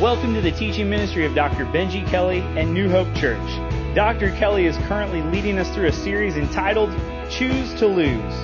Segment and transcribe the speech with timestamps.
[0.00, 1.66] Welcome to the teaching ministry of Dr.
[1.66, 3.44] Benji Kelly and New Hope Church.
[3.96, 4.30] Dr.
[4.36, 6.92] Kelly is currently leading us through a series entitled
[7.28, 8.34] Choose to Lose.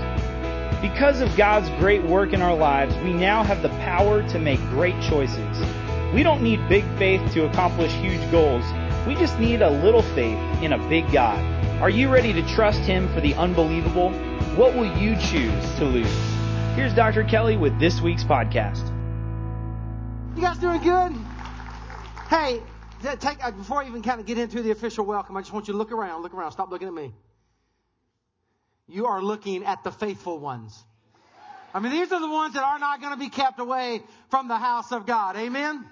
[0.83, 4.59] Because of God's great work in our lives, we now have the power to make
[4.71, 6.13] great choices.
[6.13, 8.65] We don't need big faith to accomplish huge goals.
[9.07, 11.39] We just need a little faith in a big God.
[11.81, 14.11] Are you ready to trust Him for the unbelievable?
[14.57, 16.19] What will you choose to lose?
[16.75, 17.23] Here's Dr.
[17.23, 18.91] Kelly with this week's podcast.
[20.35, 21.15] You guys doing good?
[22.35, 22.61] Hey,
[23.21, 25.69] take, uh, before I even kind of get into the official welcome, I just want
[25.69, 26.23] you to look around.
[26.23, 26.51] Look around.
[26.51, 27.15] Stop looking at me.
[28.89, 30.83] You are looking at the faithful ones.
[31.73, 34.49] I mean, these are the ones that are not going to be kept away from
[34.49, 35.37] the house of God.
[35.37, 35.77] Amen?
[35.77, 35.87] Amen?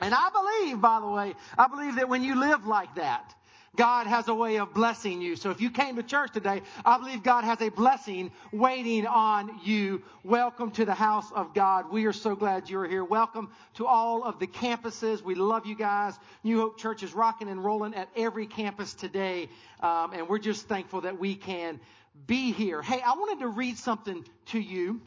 [0.00, 3.34] And I believe, by the way, I believe that when you live like that,
[3.74, 5.34] God has a way of blessing you.
[5.34, 9.60] So if you came to church today, I believe God has a blessing waiting on
[9.64, 10.02] you.
[10.22, 11.90] Welcome to the house of God.
[11.90, 13.02] We are so glad you're here.
[13.02, 15.22] Welcome to all of the campuses.
[15.22, 16.18] We love you guys.
[16.44, 19.48] New Hope Church is rocking and rolling at every campus today.
[19.80, 21.80] Um, and we're just thankful that we can
[22.26, 22.82] be here.
[22.82, 25.00] Hey, I wanted to read something to you.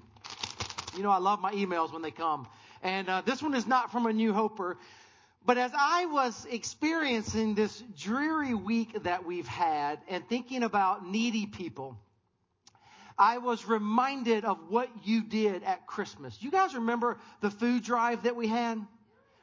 [0.97, 2.47] You know, I love my emails when they come.
[2.81, 4.75] And uh, this one is not from a New Hoper.
[5.45, 11.45] But as I was experiencing this dreary week that we've had and thinking about needy
[11.45, 11.97] people,
[13.17, 16.37] I was reminded of what you did at Christmas.
[16.41, 18.79] You guys remember the food drive that we had?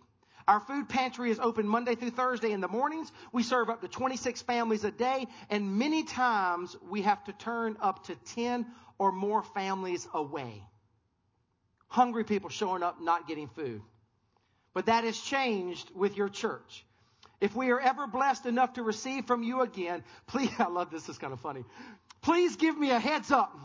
[0.49, 3.11] Our food pantry is open Monday through Thursday in the mornings.
[3.31, 7.77] We serve up to 26 families a day, and many times we have to turn
[7.79, 8.65] up to 10
[8.97, 10.63] or more families away.
[11.87, 13.83] Hungry people showing up not getting food.
[14.73, 16.83] But that has changed with your church.
[17.39, 21.07] If we are ever blessed enough to receive from you again, please, I love this,
[21.07, 21.63] it's kind of funny.
[22.23, 23.55] Please give me a heads up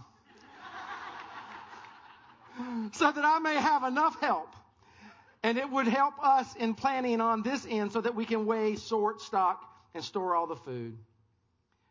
[2.93, 4.55] so that I may have enough help
[5.45, 8.77] and it would help us in planning on this end so that we can weigh,
[8.77, 9.63] sort, stock,
[9.95, 10.97] and store all the food.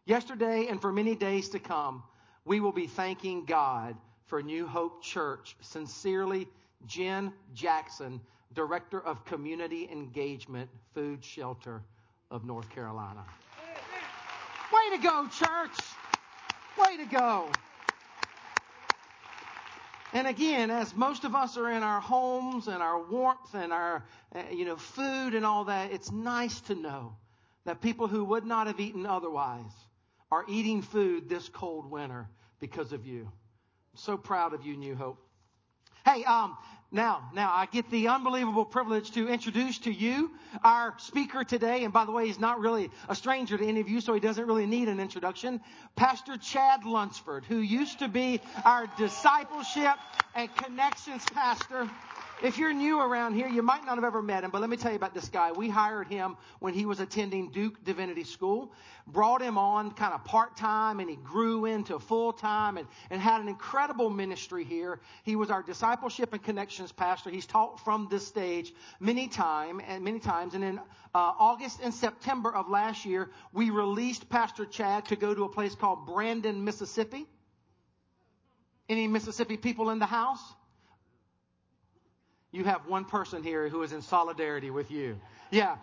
[0.06, 2.03] Yesterday and for many days to come,
[2.46, 5.56] we will be thanking God for New Hope Church.
[5.62, 6.47] Sincerely,
[6.88, 8.19] Jen Jackson,
[8.53, 11.84] Director of Community Engagement, Food Shelter
[12.31, 13.24] of North Carolina.
[14.74, 15.78] Way to go, church!
[16.80, 17.50] Way to go!
[20.13, 24.06] And again, as most of us are in our homes and our warmth and our,
[24.35, 27.16] uh, you know, food and all that, it's nice to know
[27.66, 29.72] that people who would not have eaten otherwise
[30.31, 32.29] are eating food this cold winter
[32.59, 33.22] because of you.
[33.24, 35.18] I'm so proud of you, New Hope.
[36.05, 36.57] Hey, um,
[36.91, 41.85] now, now I get the unbelievable privilege to introduce to you our speaker today.
[41.85, 44.19] And by the way, he's not really a stranger to any of you, so he
[44.19, 45.61] doesn't really need an introduction.
[45.95, 49.95] Pastor Chad Lunsford, who used to be our discipleship
[50.35, 51.89] and connections pastor.
[52.44, 54.75] If you're new around here, you might not have ever met him, but let me
[54.75, 55.54] tell you about this guy.
[55.54, 58.74] We hired him when he was attending Duke Divinity School,
[59.07, 63.22] brought him on kind of part time, and he grew into full time and, and
[63.22, 65.00] had an incredible ministry here.
[65.24, 67.30] He was our discipleship and connections pastor.
[67.30, 70.54] He's taught from this stage many time and many times.
[70.54, 70.81] And in uh,
[71.16, 75.75] August and September of last year, we released Pastor Chad to go to a place
[75.75, 77.25] called Brandon, Mississippi.
[78.89, 80.42] Any Mississippi people in the house?
[82.53, 85.19] You have one person here who is in solidarity with you.
[85.51, 85.75] Yeah.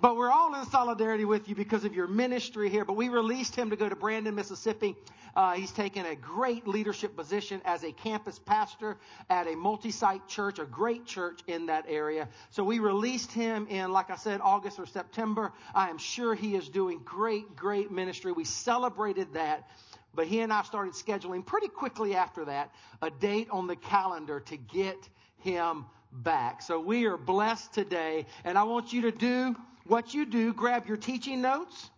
[0.00, 2.84] But we're all in solidarity with you because of your ministry here.
[2.84, 4.96] But we released him to go to Brandon, Mississippi.
[5.34, 8.96] Uh, he's taken a great leadership position as a campus pastor
[9.30, 12.28] at a multi-site church, a great church in that area.
[12.50, 15.52] So we released him in, like I said, August or September.
[15.74, 18.32] I am sure he is doing great, great ministry.
[18.32, 19.68] We celebrated that.
[20.14, 22.72] But he and I started scheduling pretty quickly after that
[23.02, 24.96] a date on the calendar to get
[25.38, 26.62] him back.
[26.62, 28.26] So we are blessed today.
[28.44, 29.56] And I want you to do
[29.86, 31.90] what you do, grab your teaching notes,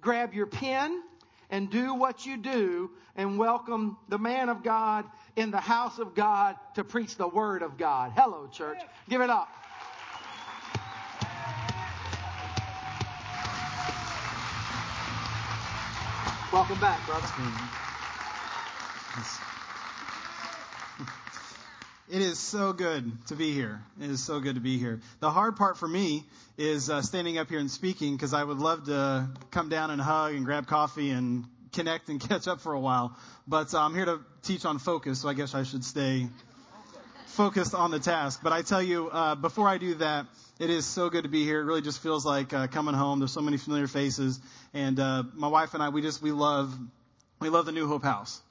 [0.00, 1.02] grab your pen,
[1.50, 5.04] and do what you do and welcome the man of God
[5.36, 8.12] in the house of God to preach the word of God.
[8.16, 8.80] Hello, church.
[9.08, 9.48] Give it up.
[16.52, 17.26] Welcome back, brother.
[22.10, 23.80] It is so good to be here.
[23.98, 25.00] It is so good to be here.
[25.20, 26.24] The hard part for me
[26.58, 30.02] is uh, standing up here and speaking because I would love to come down and
[30.02, 33.16] hug and grab coffee and connect and catch up for a while.
[33.48, 36.28] But uh, I'm here to teach on focus, so I guess I should stay
[37.28, 38.40] focused on the task.
[38.42, 40.26] But I tell you, uh, before I do that,
[40.58, 41.62] it is so good to be here.
[41.62, 43.18] It really just feels like uh, coming home.
[43.18, 44.40] There's so many familiar faces,
[44.74, 46.78] and uh, my wife and I, we just we love
[47.40, 48.42] we love the New Hope House.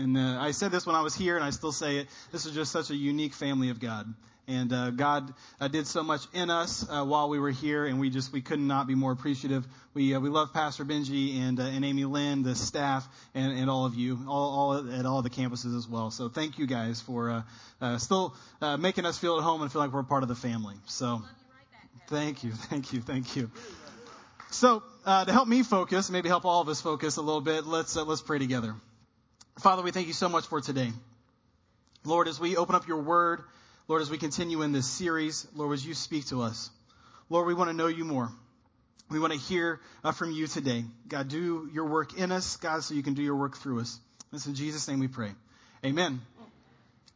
[0.00, 2.08] And uh, I said this when I was here, and I still say it.
[2.32, 4.12] This is just such a unique family of God.
[4.48, 8.00] And uh, God uh, did so much in us uh, while we were here, and
[8.00, 9.66] we just we could not be more appreciative.
[9.92, 13.68] We uh, we love Pastor Benji and uh, and Amy Lynn, the staff, and, and
[13.68, 16.10] all of you, all, all at all the campuses as well.
[16.10, 17.42] So thank you guys for uh,
[17.80, 20.34] uh, still uh, making us feel at home and feel like we're part of the
[20.34, 20.76] family.
[20.86, 21.22] So
[22.08, 23.50] thank you, thank you, thank you.
[24.50, 27.66] So uh, to help me focus, maybe help all of us focus a little bit,
[27.66, 28.74] let's uh, let's pray together.
[29.58, 30.90] Father, we thank you so much for today.
[32.04, 33.42] Lord, as we open up your word,
[33.88, 36.70] Lord, as we continue in this series, Lord, as you speak to us,
[37.28, 38.30] Lord, we want to know you more.
[39.10, 40.84] We want to hear uh, from you today.
[41.08, 43.98] God, do your work in us, God, so you can do your work through us.
[44.32, 45.32] It's in Jesus' name we pray.
[45.84, 46.20] Amen.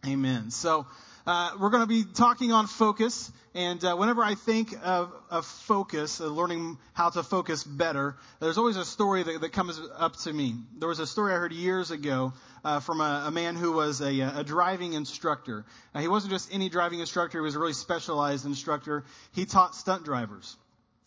[0.05, 0.51] Amen.
[0.51, 0.87] So,
[1.27, 5.47] uh, we're going to be talking on focus, and uh, whenever I think of, of
[5.47, 10.17] focus, uh, learning how to focus better, there's always a story that, that, comes up
[10.19, 10.55] to me.
[10.79, 14.03] There was a story I heard years ago uh, from a, a, man who was
[14.03, 15.65] a, a driving instructor.
[15.95, 19.05] Now, he wasn't just any driving instructor; he was a really specialized instructor.
[19.33, 20.57] He taught stunt drivers.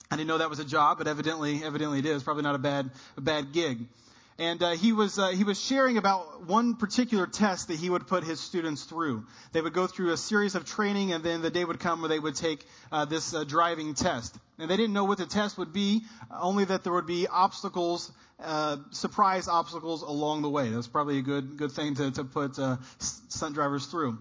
[0.10, 2.24] I didn't know that was a job, but evidently, evidently it is.
[2.24, 3.86] Probably not a bad, a bad gig
[4.40, 8.06] and uh, he was uh, he was sharing about one particular test that he would
[8.08, 9.26] put his students through.
[9.52, 12.10] They would go through a series of training, and then the day would come where
[12.10, 14.38] they would take uh, this uh, driving test.
[14.60, 18.12] And they didn't know what the test would be, only that there would be obstacles,
[18.40, 20.70] uh, surprise obstacles along the way.
[20.70, 24.20] That's probably a good good thing to to put uh, stunt drivers through.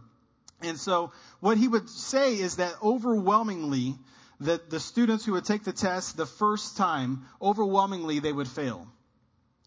[0.62, 3.94] And so what he would say is that overwhelmingly,
[4.40, 8.86] that the students who would take the test the first time, overwhelmingly they would fail.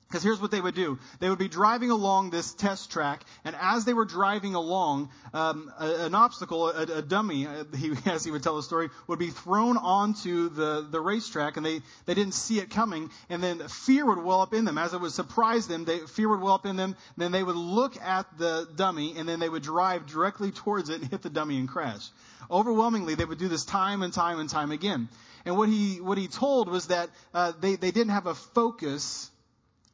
[0.10, 0.98] Because here's what they would do.
[1.20, 5.72] They would be driving along this test track, and as they were driving along, um,
[5.80, 9.20] a, an obstacle, a, a dummy, uh, he, as he would tell the story, would
[9.20, 13.60] be thrown onto the, the racetrack, and they, they didn't see it coming, and then
[13.68, 14.80] fear would well up in them.
[14.80, 17.56] As it would surprise them, they, fear would well up in them, then they would
[17.56, 21.30] look at the dummy, and then they would drive directly towards it and hit the
[21.30, 22.10] dummy and crash.
[22.50, 25.08] Overwhelmingly, they would do this time and time and time again.
[25.46, 29.30] And what he, what he told was that uh, they, they didn't have a focus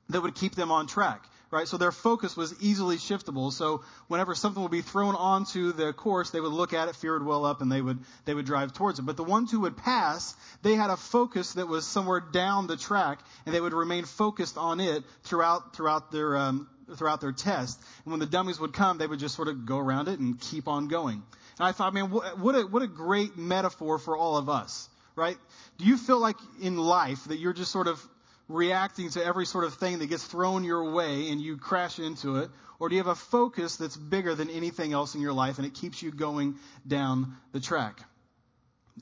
[0.10, 1.68] that would keep them on track, right?
[1.68, 3.52] So their focus was easily shiftable.
[3.52, 7.14] So whenever something would be thrown onto the course, they would look at it, fear
[7.14, 9.04] would well up, and they would they would drive towards it.
[9.04, 12.78] But the ones who would pass, they had a focus that was somewhere down the
[12.78, 17.80] track, and they would remain focused on it throughout throughout their um, throughout their test.
[18.04, 20.40] And when the dummies would come, they would just sort of go around it and
[20.40, 21.24] keep on going.
[21.58, 25.38] And I thought, man, what a, what a great metaphor for all of us, right?
[25.78, 28.06] Do you feel like in life that you're just sort of
[28.48, 32.38] reacting to every sort of thing that gets thrown your way and you crash into
[32.38, 32.50] it?
[32.80, 35.66] Or do you have a focus that's bigger than anything else in your life and
[35.66, 38.00] it keeps you going down the track?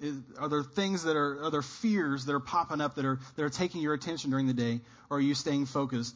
[0.01, 3.19] Is, are there things that are, are there fears that are popping up that are,
[3.35, 4.81] that are taking your attention during the day?
[5.09, 6.15] Or are you staying focused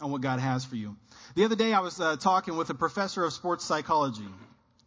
[0.00, 0.96] on what God has for you?
[1.34, 4.28] The other day I was uh, talking with a professor of sports psychology.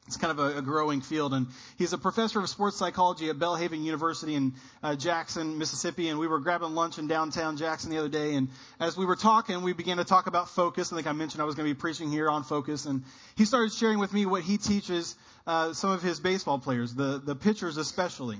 [0.08, 1.48] It's kind of a, a, growing field, and
[1.78, 6.08] he's a professor of sports psychology at Belhaven University in uh, Jackson, Mississippi.
[6.08, 8.48] And we were grabbing lunch in downtown Jackson the other day, and
[8.80, 10.94] as we were talking, we began to talk about focus.
[10.94, 13.04] I think I mentioned I was going to be preaching here on focus, and
[13.36, 17.22] he started sharing with me what he teaches uh, some of his baseball players, the
[17.24, 18.38] the pitchers especially.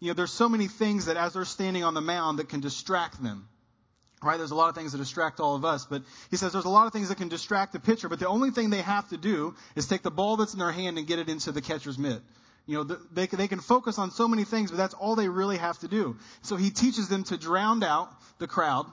[0.00, 2.60] You know, there's so many things that as they're standing on the mound that can
[2.60, 3.48] distract them.
[4.22, 4.38] Right?
[4.38, 6.70] There's a lot of things that distract all of us, but he says there's a
[6.70, 9.18] lot of things that can distract the pitcher, but the only thing they have to
[9.18, 11.98] do is take the ball that's in their hand and get it into the catcher's
[11.98, 12.22] mitt.
[12.66, 15.58] You know, they, they can focus on so many things, but that's all they really
[15.58, 16.16] have to do.
[16.42, 18.86] So he teaches them to drown out the crowd,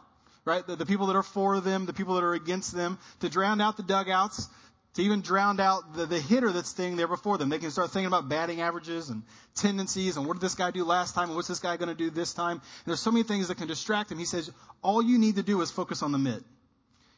[0.45, 0.65] right?
[0.65, 3.61] The, the people that are for them, the people that are against them, to drown
[3.61, 4.47] out the dugouts,
[4.95, 7.49] to even drown out the, the hitter that's staying there before them.
[7.49, 9.23] They can start thinking about batting averages and
[9.55, 11.95] tendencies and what did this guy do last time and what's this guy going to
[11.95, 12.57] do this time.
[12.57, 14.19] And there's so many things that can distract them.
[14.19, 16.43] He says, all you need to do is focus on the mitt.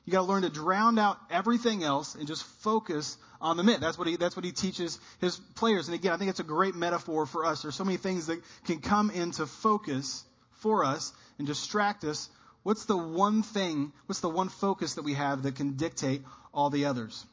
[0.06, 3.82] You got to learn to drown out everything else and just focus on the mitt.
[3.82, 5.88] That's what he that's what he teaches his players.
[5.88, 7.64] And again, I think it's a great metaphor for us.
[7.64, 10.24] There's so many things that can come into focus
[10.60, 12.30] for us and distract us.
[12.64, 16.70] What's the one thing, what's the one focus that we have that can dictate all
[16.70, 17.26] the others?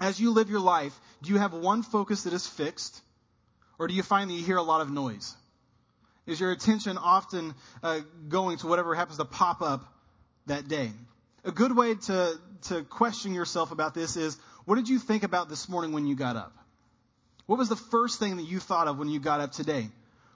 [0.00, 3.00] As you live your life, do you have one focus that is fixed?
[3.78, 5.36] Or do you find that you hear a lot of noise?
[6.26, 9.84] Is your attention often uh, going to whatever happens to pop up
[10.46, 10.90] that day?
[11.44, 15.48] A good way to, to question yourself about this is what did you think about
[15.48, 16.52] this morning when you got up?
[17.46, 19.88] What was the first thing that you thought of when you got up today?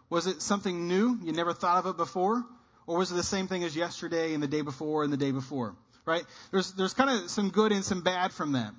[0.08, 1.18] Was it something new?
[1.22, 2.42] You never thought of it before?
[2.86, 5.30] Or was it the same thing as yesterday and the day before and the day
[5.30, 5.74] before?
[6.06, 6.24] Right?
[6.50, 8.72] There's, there's kind of some good and some bad from that.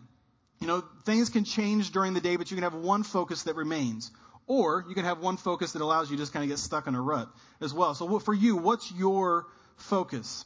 [0.64, 3.58] You know, things can change during the day, but you can have one focus that
[3.58, 4.12] remains.
[4.48, 6.88] Or you can have one focus that allows you to just kind of get stuck
[6.88, 7.28] in a rut
[7.60, 7.94] as well.
[7.96, 10.46] So for you, what's your focus?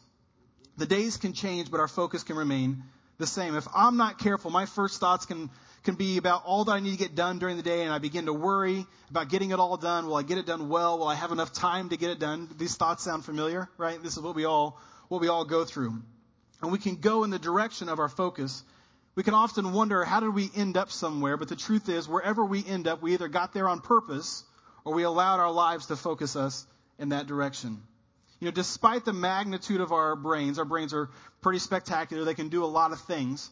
[0.75, 2.81] The days can change, but our focus can remain
[3.19, 3.55] the same.
[3.55, 5.51] If I'm not careful, my first thoughts can,
[5.83, 8.00] can be about all that I need to get done during the day, and I
[8.00, 10.07] begin to worry about getting it all done.
[10.07, 10.97] Will I get it done well?
[10.97, 12.50] Will I have enough time to get it done?
[12.57, 14.01] These thoughts sound familiar, right?
[14.01, 16.01] This is what we all, what we all go through.
[16.63, 18.63] And we can go in the direction of our focus.
[19.17, 21.38] We can often wonder, how did we end up somewhere?
[21.38, 24.43] But the truth is, wherever we end up, we either got there on purpose
[24.86, 26.67] or we allowed our lives to focus us
[27.00, 27.81] in that direction.
[28.39, 31.09] You know, despite the magnitude of our brains, our brains are
[31.41, 32.25] pretty spectacular.
[32.25, 33.50] They can do a lot of things.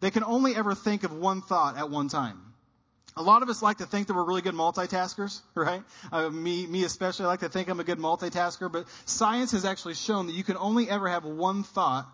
[0.00, 2.40] They can only ever think of one thought at one time.
[3.16, 5.84] A lot of us like to think that we're really good multitaskers, right?
[6.10, 9.64] Uh, me, me especially, I like to think I'm a good multitasker, but science has
[9.64, 12.08] actually shown that you can only ever have one thought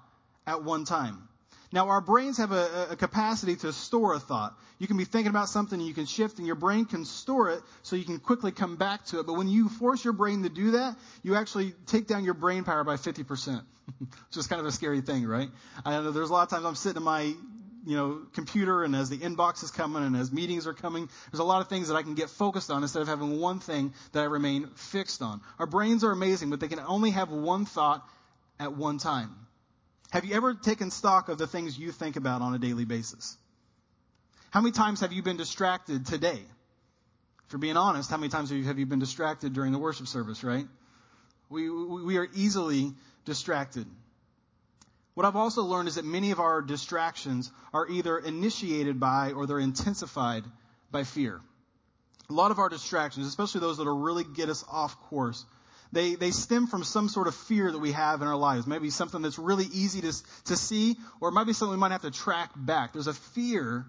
[0.46, 1.26] at one time.
[1.72, 4.54] Now, our brains have a, a, capacity to store a thought.
[4.78, 7.50] You can be thinking about something and you can shift and your brain can store
[7.50, 9.26] it so you can quickly come back to it.
[9.26, 12.64] But when you force your brain to do that, you actually take down your brain
[12.64, 13.62] power by 50%.
[13.98, 15.48] Which is kind of a scary thing, right?
[15.84, 17.34] I know there's a lot of times I'm sitting in my
[17.84, 21.40] you know, computer and as the inbox is coming and as meetings are coming, there's
[21.40, 23.92] a lot of things that I can get focused on instead of having one thing
[24.12, 25.40] that I remain fixed on.
[25.58, 28.06] Our brains are amazing, but they can only have one thought
[28.60, 29.34] at one time.
[30.12, 33.34] Have you ever taken stock of the things you think about on a daily basis?
[34.50, 36.42] How many times have you been distracted today?
[37.46, 39.78] If you're being honest, how many times have you, have you been distracted during the
[39.78, 40.66] worship service, right?
[41.48, 42.92] We, we are easily
[43.24, 43.86] distracted.
[45.14, 49.46] What I've also learned is that many of our distractions are either initiated by or
[49.46, 50.44] they're intensified
[50.90, 51.40] by fear.
[52.28, 55.46] A lot of our distractions, especially those that will really get us off course,
[55.92, 58.66] they, they stem from some sort of fear that we have in our lives.
[58.66, 60.12] Maybe something that's really easy to,
[60.46, 62.94] to see, or it might be something we might have to track back.
[62.94, 63.84] There's a fear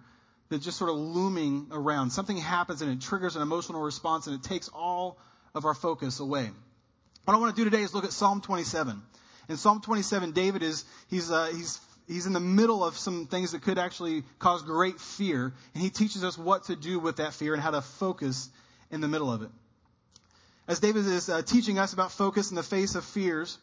[0.49, 2.11] that's just sort of looming around.
[2.11, 5.17] Something happens and it triggers an emotional response and it takes all
[5.55, 6.49] of our focus away.
[7.23, 9.01] What I want to do today is look at Psalm 27.
[9.47, 13.53] In Psalm 27, David is, he's, uh, he's, he's in the middle of some things
[13.53, 17.33] that could actually cause great fear, and he teaches us what to do with that
[17.33, 18.49] fear and how to focus
[18.91, 19.49] in the middle of it.
[20.67, 23.57] As David is uh, teaching us about focus in the face of fears,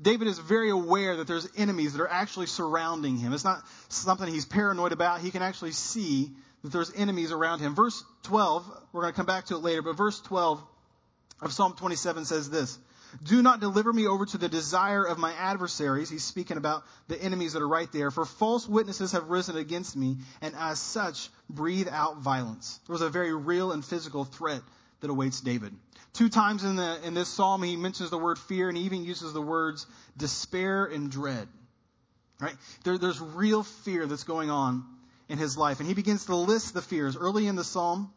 [0.00, 3.32] David is very aware that there's enemies that are actually surrounding him.
[3.32, 5.20] It's not something he's paranoid about.
[5.20, 6.30] He can actually see
[6.62, 7.74] that there's enemies around him.
[7.74, 10.62] Verse 12, we're going to come back to it later, but verse 12
[11.40, 12.78] of Psalm 27 says this
[13.24, 16.10] Do not deliver me over to the desire of my adversaries.
[16.10, 18.10] He's speaking about the enemies that are right there.
[18.10, 22.80] For false witnesses have risen against me, and as such breathe out violence.
[22.86, 24.62] There was a very real and physical threat
[25.02, 25.74] that awaits David.
[26.14, 29.04] Two times in, the, in this psalm, he mentions the word fear and he even
[29.04, 31.48] uses the words despair and dread.
[32.40, 32.54] Right?
[32.84, 34.84] There, there's real fear that's going on
[35.28, 35.80] in his life.
[35.80, 38.12] And he begins to list the fears early in the psalm.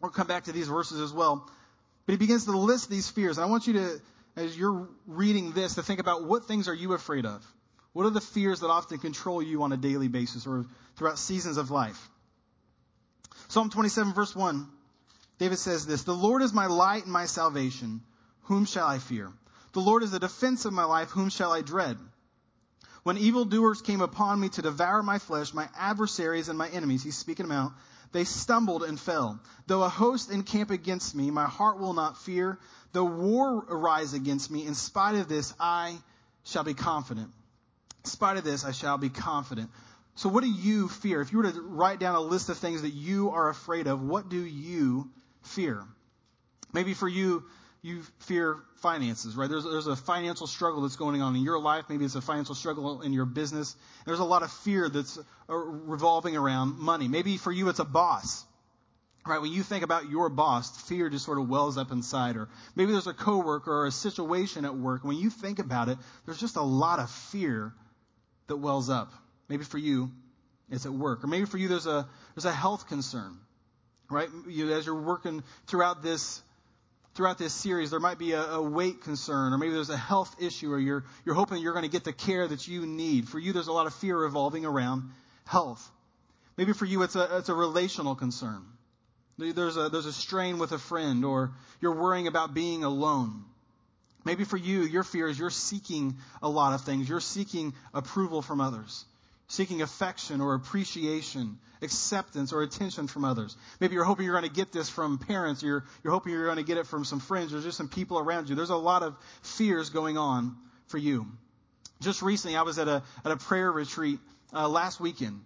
[0.00, 1.48] We'll come back to these verses as well.
[2.06, 3.38] But he begins to list these fears.
[3.38, 4.00] And I want you to,
[4.36, 7.44] as you're reading this, to think about what things are you afraid of?
[7.92, 10.66] What are the fears that often control you on a daily basis or
[10.96, 12.08] throughout seasons of life?
[13.48, 14.68] Psalm 27, verse 1
[15.38, 18.02] David says this The Lord is my light and my salvation.
[18.44, 19.32] Whom shall I fear?
[19.72, 21.10] The Lord is the defense of my life.
[21.10, 21.98] Whom shall I dread?
[23.02, 27.16] When evildoers came upon me to devour my flesh, my adversaries and my enemies, he's
[27.16, 27.72] speaking them out,
[28.12, 29.40] they stumbled and fell.
[29.66, 32.58] Though a host encamp against me, my heart will not fear.
[32.92, 35.98] Though war arise against me, in spite of this, I
[36.44, 37.30] shall be confident.
[38.04, 39.70] In spite of this, I shall be confident.
[40.14, 41.20] So, what do you fear?
[41.20, 44.00] If you were to write down a list of things that you are afraid of,
[44.00, 45.10] what do you
[45.44, 45.82] fear.
[46.72, 47.44] Maybe for you,
[47.82, 49.48] you fear finances, right?
[49.48, 51.84] There's, there's a financial struggle that's going on in your life.
[51.88, 53.76] Maybe it's a financial struggle in your business.
[54.06, 57.08] There's a lot of fear that's uh, revolving around money.
[57.08, 58.44] Maybe for you, it's a boss.
[59.26, 62.36] Right, when you think about your boss, fear just sort of wells up inside.
[62.36, 65.02] Or maybe there's a coworker or a situation at work.
[65.02, 65.96] When you think about it,
[66.26, 67.72] there's just a lot of fear
[68.48, 69.12] that wells up.
[69.48, 70.10] Maybe for you,
[70.70, 71.24] it's at work.
[71.24, 73.38] Or maybe for you, there's a, there's a health concern.
[74.10, 74.28] Right?
[74.48, 76.42] You, as you're working throughout this
[77.14, 80.34] throughout this series, there might be a, a, weight concern, or maybe there's a health
[80.40, 83.28] issue, or you're, you're hoping you're going to get the care that you need.
[83.28, 85.10] For you, there's a lot of fear revolving around
[85.46, 85.88] health.
[86.56, 88.64] Maybe for you, it's a, it's a relational concern.
[89.38, 93.44] There's a, there's a strain with a friend, or you're worrying about being alone.
[94.24, 97.08] Maybe for you, your fear is you're seeking a lot of things.
[97.08, 99.04] You're seeking approval from others
[99.48, 103.56] seeking affection or appreciation, acceptance or attention from others.
[103.80, 106.56] Maybe you're hoping you're going to get this from parents, you're, you're hoping you're going
[106.56, 108.54] to get it from some friends, or just some people around you.
[108.54, 111.26] There's a lot of fears going on for you.
[112.00, 114.18] Just recently, I was at a, at a prayer retreat
[114.52, 115.40] uh, last weekend.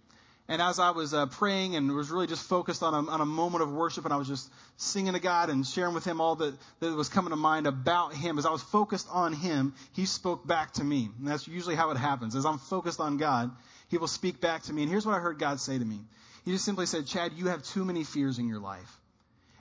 [0.49, 3.25] And as I was uh, praying and was really just focused on a, on a
[3.25, 6.37] moment of worship, and I was just singing to God and sharing with Him all
[6.37, 10.07] that, that was coming to mind about Him, as I was focused on Him, He
[10.07, 11.09] spoke back to me.
[11.19, 12.35] And that's usually how it happens.
[12.35, 13.51] As I'm focused on God,
[13.89, 14.83] he will speak back to me.
[14.83, 15.99] And here's what I heard God say to me.
[16.45, 18.99] He just simply said, Chad, you have too many fears in your life,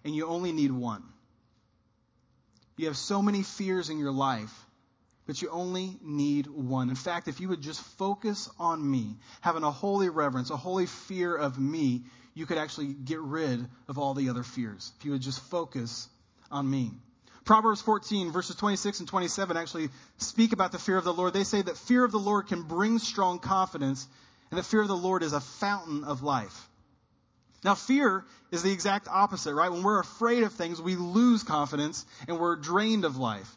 [0.05, 1.03] and you only need one.
[2.77, 4.53] You have so many fears in your life,
[5.27, 6.89] but you only need one.
[6.89, 10.87] In fact, if you would just focus on me, having a holy reverence, a holy
[10.87, 12.05] fear of me,
[12.35, 14.93] you could actually get rid of all the other fears.
[14.99, 16.09] If you would just focus
[16.51, 16.93] on me.
[17.49, 19.89] Proverbs 14, verses 26 and 27 actually
[20.19, 21.33] speak about the fear of the Lord.
[21.33, 24.07] They say that fear of the Lord can bring strong confidence,
[24.51, 26.69] and that fear of the Lord is a fountain of life.
[27.65, 29.73] Now, fear is the exact opposite, right?
[29.73, 33.51] When we're afraid of things, we lose confidence and we're drained of life.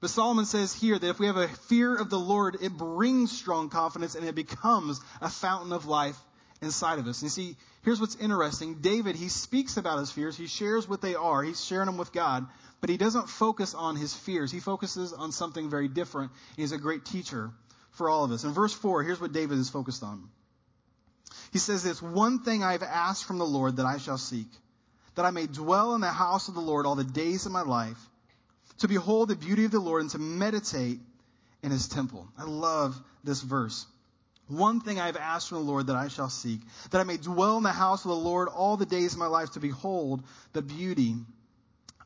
[0.00, 3.30] But Solomon says here that if we have a fear of the Lord, it brings
[3.30, 6.18] strong confidence and it becomes a fountain of life
[6.60, 7.22] inside of us.
[7.22, 8.76] You see, here's what's interesting.
[8.80, 10.36] David, he speaks about his fears.
[10.36, 11.42] He shares what they are.
[11.42, 12.46] He's sharing them with God,
[12.80, 14.50] but he doesn't focus on his fears.
[14.50, 16.32] He focuses on something very different.
[16.56, 17.50] He's a great teacher
[17.92, 18.44] for all of us.
[18.44, 20.28] In verse 4, here's what David is focused on.
[21.52, 24.48] He says this, one thing I've asked from the Lord that I shall seek,
[25.14, 27.62] that I may dwell in the house of the Lord all the days of my
[27.62, 27.98] life,
[28.78, 31.00] to behold the beauty of the Lord and to meditate
[31.62, 32.28] in his temple.
[32.38, 33.86] I love this verse.
[34.48, 37.18] One thing I have asked from the Lord that I shall seek, that I may
[37.18, 40.22] dwell in the house of the Lord all the days of my life to behold
[40.54, 41.16] the beauty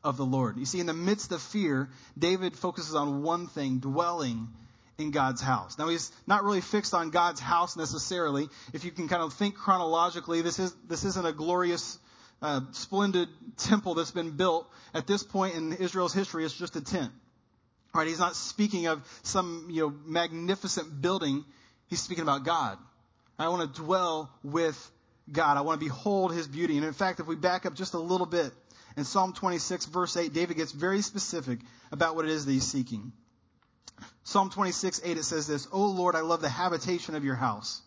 [0.03, 0.57] of the Lord.
[0.57, 4.49] You see, in the midst of fear, David focuses on one thing, dwelling
[4.97, 5.77] in God's house.
[5.77, 8.49] Now he's not really fixed on God's house necessarily.
[8.73, 11.97] If you can kind of think chronologically, this is this isn't a glorious,
[12.41, 14.69] uh, splendid temple that's been built.
[14.93, 17.11] At this point in Israel's history, it's just a tent.
[17.93, 18.07] Right?
[18.07, 21.45] He's not speaking of some you know magnificent building.
[21.87, 22.77] He's speaking about God.
[23.37, 24.91] I want to dwell with
[25.31, 25.57] God.
[25.57, 26.77] I want to behold his beauty.
[26.77, 28.51] And in fact, if we back up just a little bit,
[28.95, 31.59] in Psalm 26, verse 8, David gets very specific
[31.91, 33.11] about what it is that he's seeking.
[34.23, 37.81] Psalm 26, 8, it says this, O Lord, I love the habitation of your house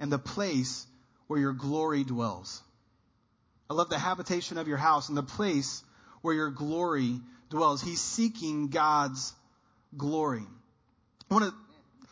[0.00, 0.86] and the place
[1.26, 2.62] where your glory dwells.
[3.68, 5.82] I love the habitation of your house and the place
[6.22, 7.82] where your glory dwells.
[7.82, 9.34] He's seeking God's
[9.96, 10.46] glory.
[11.30, 11.54] I want to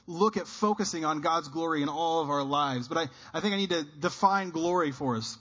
[0.06, 2.88] look at focusing on God's glory in all of our lives.
[2.88, 5.38] But I, I think I need to define glory for us.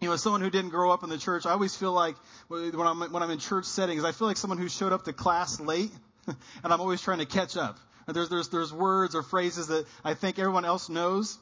[0.00, 2.16] You know, as someone who didn't grow up in the church, I always feel like
[2.48, 5.12] when I'm, when I'm in church settings, I feel like someone who showed up to
[5.12, 5.92] class late,
[6.26, 6.36] and
[6.72, 7.78] I'm always trying to catch up.
[8.08, 11.38] There's, there's, there's words or phrases that I think everyone else knows,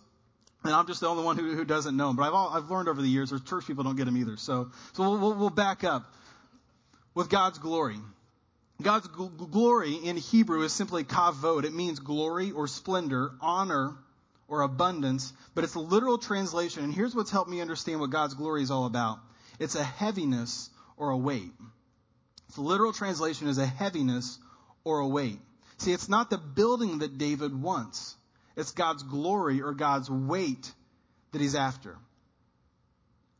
[0.62, 2.16] and I'm just the only one who, who doesn't know them.
[2.16, 4.36] But I've, all, I've learned over the years, there's church people don't get them either.
[4.36, 6.12] So, so we'll, we'll, we'll back up
[7.14, 7.96] with God's glory.
[8.82, 11.64] God's gl- glory in Hebrew is simply kavod.
[11.64, 13.96] It means glory or splendor, honor
[14.48, 16.84] or abundance, but it's a literal translation.
[16.84, 19.18] And here's what's helped me understand what God's glory is all about.
[19.58, 21.52] It's a heaviness or a weight.
[22.54, 24.38] The literal translation is a heaviness
[24.84, 25.38] or a weight.
[25.78, 28.16] See, it's not the building that David wants.
[28.56, 30.72] It's God's glory or God's weight
[31.32, 31.96] that he's after.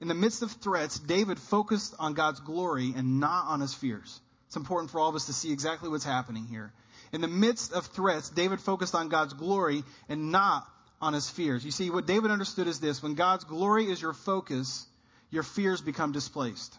[0.01, 4.21] In the midst of threats, David focused on God's glory and not on his fears.
[4.51, 6.73] It's important for all of us to see exactly what's happening here.
[7.13, 10.67] In the midst of threats, David focused on God's glory and not
[11.01, 11.65] on his fears.
[11.65, 14.89] You see, what David understood is this when God's glory is your focus,
[15.31, 16.77] your fears become displaced.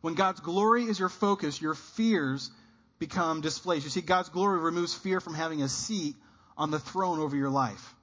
[0.00, 2.50] When God's glory is your focus, your fears
[2.98, 3.84] become displaced.
[3.84, 6.16] You see, God's glory removes fear from having a seat
[6.58, 7.94] on the throne over your life.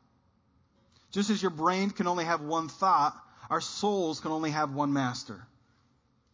[1.12, 4.94] Just as your brain can only have one thought, our souls can only have one
[4.94, 5.46] master.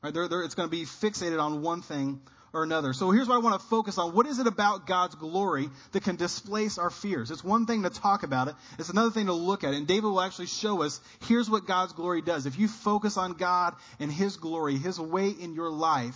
[0.06, 0.14] Right?
[0.14, 2.22] They're, they're, it's going to be fixated on one thing
[2.54, 2.94] or another.
[2.94, 4.14] So here's what I want to focus on.
[4.14, 7.32] What is it about God's glory that can displace our fears?
[7.32, 8.54] It's one thing to talk about it.
[8.78, 9.78] It's another thing to look at it.
[9.78, 12.46] And David will actually show us here's what God's glory does.
[12.46, 16.16] If you focus on God and His glory, His way in your life,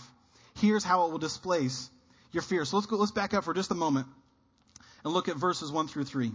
[0.54, 1.90] here's how it will displace
[2.30, 2.68] your fears.
[2.68, 4.06] So let's go, let's back up for just a moment
[5.02, 6.30] and look at verses 1 through 3.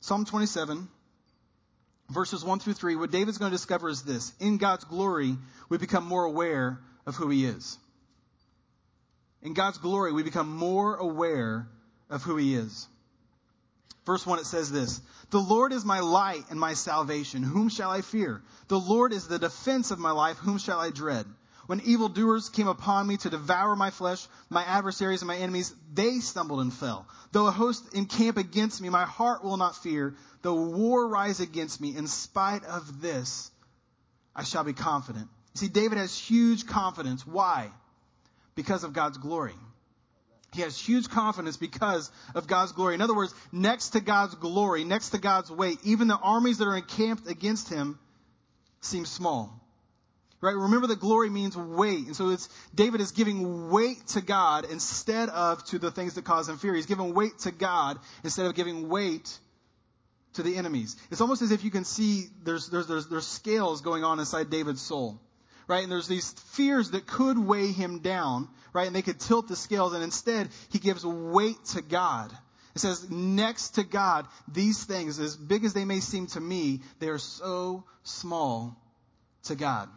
[0.00, 0.86] Psalm 27,
[2.10, 4.32] verses 1 through 3, what David's going to discover is this.
[4.40, 5.36] In God's glory,
[5.68, 7.78] we become more aware of who he is.
[9.42, 11.68] In God's glory, we become more aware
[12.08, 12.88] of who he is.
[14.06, 17.42] Verse 1, it says this The Lord is my light and my salvation.
[17.42, 18.42] Whom shall I fear?
[18.68, 20.38] The Lord is the defense of my life.
[20.38, 21.26] Whom shall I dread?
[21.66, 26.18] When evildoers came upon me to devour my flesh, my adversaries and my enemies, they
[26.20, 27.06] stumbled and fell.
[27.32, 30.14] Though a host encamp against me, my heart will not fear.
[30.42, 33.50] Though war rise against me, in spite of this,
[34.36, 35.28] I shall be confident.
[35.54, 37.26] See, David has huge confidence.
[37.26, 37.70] Why?
[38.54, 39.54] Because of God's glory.
[40.52, 42.94] He has huge confidence because of God's glory.
[42.94, 46.68] In other words, next to God's glory, next to God's weight, even the armies that
[46.68, 47.98] are encamped against him
[48.80, 49.63] seem small.
[50.40, 50.54] Right?
[50.54, 52.06] Remember that glory means weight.
[52.06, 56.24] And so it's, David is giving weight to God instead of to the things that
[56.24, 56.74] cause him fear.
[56.74, 59.38] He's giving weight to God instead of giving weight
[60.34, 60.96] to the enemies.
[61.10, 64.50] It's almost as if you can see there's, there's, there's, there's scales going on inside
[64.50, 65.18] David's soul.
[65.66, 65.82] Right?
[65.82, 68.86] And there's these fears that could weigh him down, right?
[68.86, 69.94] And they could tilt the scales.
[69.94, 72.30] And instead, he gives weight to God.
[72.74, 76.82] It says, next to God, these things, as big as they may seem to me,
[76.98, 78.76] they are so small
[79.44, 79.88] to God.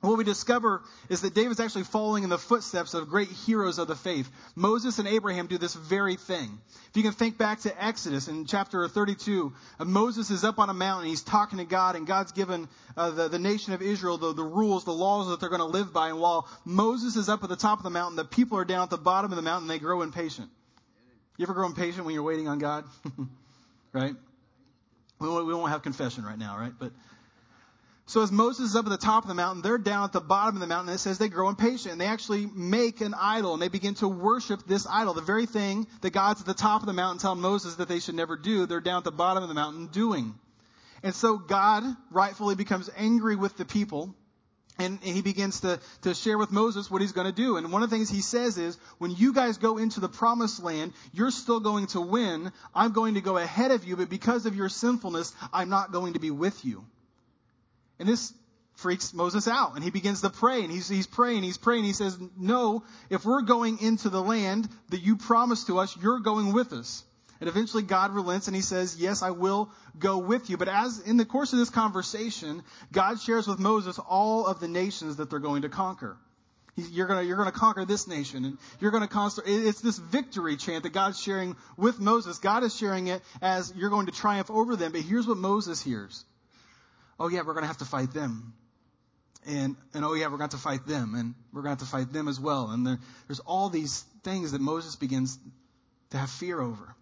[0.00, 3.88] What we discover is that David's actually following in the footsteps of great heroes of
[3.88, 4.30] the faith.
[4.54, 6.60] Moses and Abraham do this very thing.
[6.90, 10.70] If you can think back to Exodus in chapter 32, uh, Moses is up on
[10.70, 14.18] a mountain, he's talking to God, and God's given uh, the, the nation of Israel
[14.18, 16.10] the, the rules, the laws that they're going to live by.
[16.10, 18.84] And while Moses is up at the top of the mountain, the people are down
[18.84, 20.48] at the bottom of the mountain, they grow impatient.
[21.36, 22.84] You ever grow impatient when you're waiting on God?
[23.92, 24.14] right?
[25.18, 26.72] We we won't have confession right now, right?
[26.76, 26.92] But
[28.08, 30.20] so as Moses is up at the top of the mountain, they're down at the
[30.22, 30.88] bottom of the mountain.
[30.88, 33.92] And it says they grow impatient and they actually make an idol and they begin
[33.96, 35.12] to worship this idol.
[35.12, 38.00] The very thing that God's at the top of the mountain telling Moses that they
[38.00, 40.34] should never do, they're down at the bottom of the mountain doing.
[41.02, 44.14] And so God rightfully becomes angry with the people
[44.78, 47.58] and he begins to, to share with Moses what he's going to do.
[47.58, 50.62] And one of the things he says is, when you guys go into the promised
[50.62, 52.52] land, you're still going to win.
[52.74, 56.14] I'm going to go ahead of you, but because of your sinfulness, I'm not going
[56.14, 56.86] to be with you.
[57.98, 58.32] And this
[58.78, 59.74] freaks Moses out.
[59.74, 60.62] And he begins to pray.
[60.62, 61.84] And he's, he's praying, he's praying.
[61.84, 66.20] He says, No, if we're going into the land that you promised to us, you're
[66.20, 67.04] going with us.
[67.40, 70.56] And eventually God relents and he says, Yes, I will go with you.
[70.56, 74.68] But as in the course of this conversation, God shares with Moses all of the
[74.68, 76.16] nations that they're going to conquer.
[76.76, 79.42] You're going you're gonna conquer this nation and you're to conquer.
[79.44, 82.38] It's this victory chant that God's sharing with Moses.
[82.38, 84.92] God is sharing it as you're going to triumph over them.
[84.92, 86.24] But here's what Moses hears
[87.18, 88.54] oh yeah, we're going to have to fight them.
[89.46, 91.14] And, and oh yeah, we're going to have to fight them.
[91.14, 92.70] And we're going to have to fight them as well.
[92.70, 95.38] And there, there's all these things that Moses begins
[96.10, 96.94] to have fear over.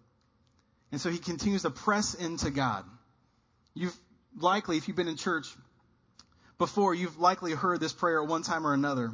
[0.91, 2.85] And so he continues to press into God.
[3.73, 3.95] You've
[4.39, 5.47] likely, if you've been in church
[6.57, 9.11] before, you've likely heard this prayer at one time or another.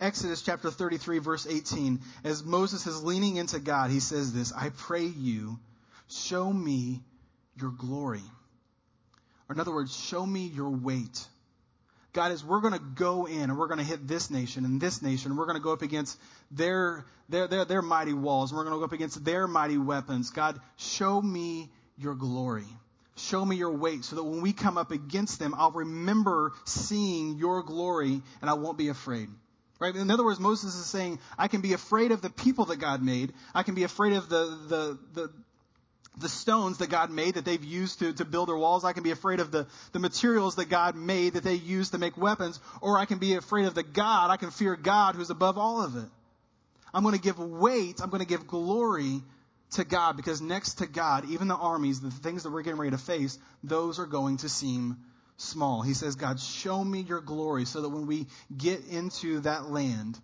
[0.00, 4.70] Exodus chapter 33 verse 18, as Moses is leaning into God, he says this, I
[4.70, 5.60] pray you,
[6.08, 7.02] show me
[7.56, 8.22] your glory.
[9.52, 11.26] Or in other words, show me your weight.
[12.14, 14.80] God is, we're going to go in and we're going to hit this nation and
[14.80, 15.36] this nation.
[15.36, 16.18] We're going to go up against
[16.50, 18.50] their, their, their, their mighty walls.
[18.50, 20.30] And we're going to go up against their mighty weapons.
[20.30, 22.64] God, show me your glory.
[23.18, 27.36] Show me your weight so that when we come up against them, I'll remember seeing
[27.36, 29.28] your glory and I won't be afraid.
[29.78, 29.94] Right?
[29.94, 33.02] In other words, Moses is saying, I can be afraid of the people that God
[33.02, 33.34] made.
[33.54, 35.32] I can be afraid of the, the, the,
[36.18, 38.84] the stones that God made that they've used to, to build their walls.
[38.84, 41.98] I can be afraid of the, the materials that God made that they used to
[41.98, 42.60] make weapons.
[42.80, 44.30] Or I can be afraid of the God.
[44.30, 46.08] I can fear God who's above all of it.
[46.92, 48.00] I'm going to give weight.
[48.02, 49.22] I'm going to give glory
[49.72, 52.90] to God because next to God, even the armies, the things that we're getting ready
[52.90, 54.98] to face, those are going to seem
[55.38, 55.80] small.
[55.80, 60.18] He says, God, show me your glory so that when we get into that land,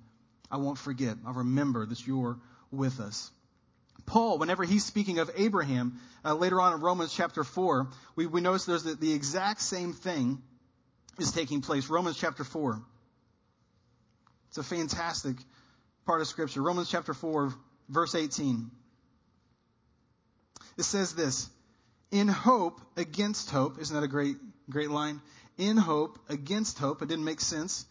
[0.51, 1.17] I won't forget.
[1.27, 2.39] I'll remember that you're
[2.71, 3.31] with us.
[4.09, 8.41] Paul, whenever he's speaking of Abraham, uh, later on in Romans chapter 4, we, we
[8.41, 10.43] notice there's the, the exact same thing
[11.19, 11.89] is taking place.
[11.89, 12.83] Romans chapter 4.
[14.49, 15.37] It's a fantastic
[16.07, 16.63] part of Scripture.
[16.63, 17.53] Romans chapter 4,
[17.91, 18.71] verse 18.
[20.79, 21.51] It says this
[22.11, 23.79] In hope against hope.
[23.79, 24.37] Isn't that a great,
[24.71, 25.21] great line?
[25.59, 27.03] In hope against hope.
[27.03, 27.85] It didn't make sense.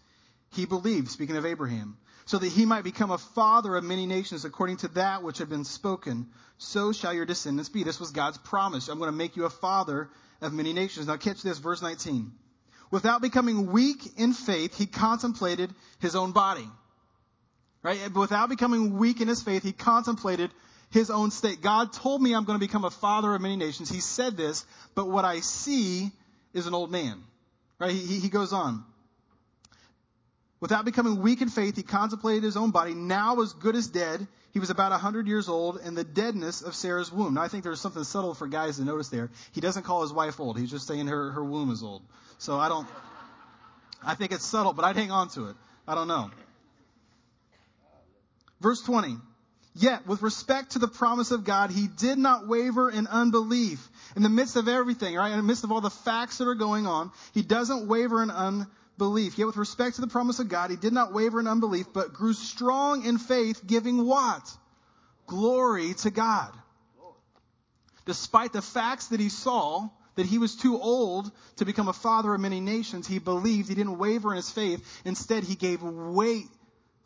[0.54, 4.44] He believed, speaking of Abraham, so that he might become a father of many nations
[4.44, 6.28] according to that which had been spoken.
[6.58, 7.84] So shall your descendants be.
[7.84, 8.90] This was God's promise.
[8.90, 10.10] I'm going to make you a father
[10.42, 11.08] of many nations.
[11.08, 12.34] Now catch this, verse 19.
[12.92, 16.68] Without becoming weak in faith, he contemplated his own body.
[17.82, 18.14] Right?
[18.14, 20.52] Without becoming weak in his faith, he contemplated
[20.92, 21.62] his own state.
[21.62, 23.90] God told me I'm going to become a father of many nations.
[23.90, 26.12] He said this, but what I see
[26.54, 27.24] is an old man.
[27.80, 27.92] Right?
[27.92, 28.84] He, he goes on.
[30.60, 34.28] Without becoming weak in faith, he contemplated his own body, now as good as dead.
[34.54, 37.36] He was about 100 years old, and the deadness of Sarah's womb.
[37.36, 39.30] Now, I think there's something subtle for guys to notice there.
[39.52, 40.58] He doesn't call his wife old.
[40.58, 42.02] He's just saying her, her womb is old.
[42.40, 42.88] So I don't,
[44.04, 45.56] I think it's subtle, but I'd hang on to it.
[45.88, 46.32] I don't know.
[48.60, 49.18] Verse 20.
[49.76, 53.88] Yet, with respect to the promise of God, he did not waver in unbelief.
[54.16, 55.30] In the midst of everything, right?
[55.30, 58.32] In the midst of all the facts that are going on, he doesn't waver in
[58.32, 58.74] unbelief.
[59.00, 62.14] Yet, with respect to the promise of God, he did not waver in unbelief, but
[62.14, 64.58] grew strong in faith, giving what?
[65.28, 66.52] Glory to God.
[68.06, 72.34] Despite the facts that he saw, that he was too old to become a father
[72.34, 74.84] of many nations, he believed, he didn't waver in his faith.
[75.06, 76.48] Instead, he gave weight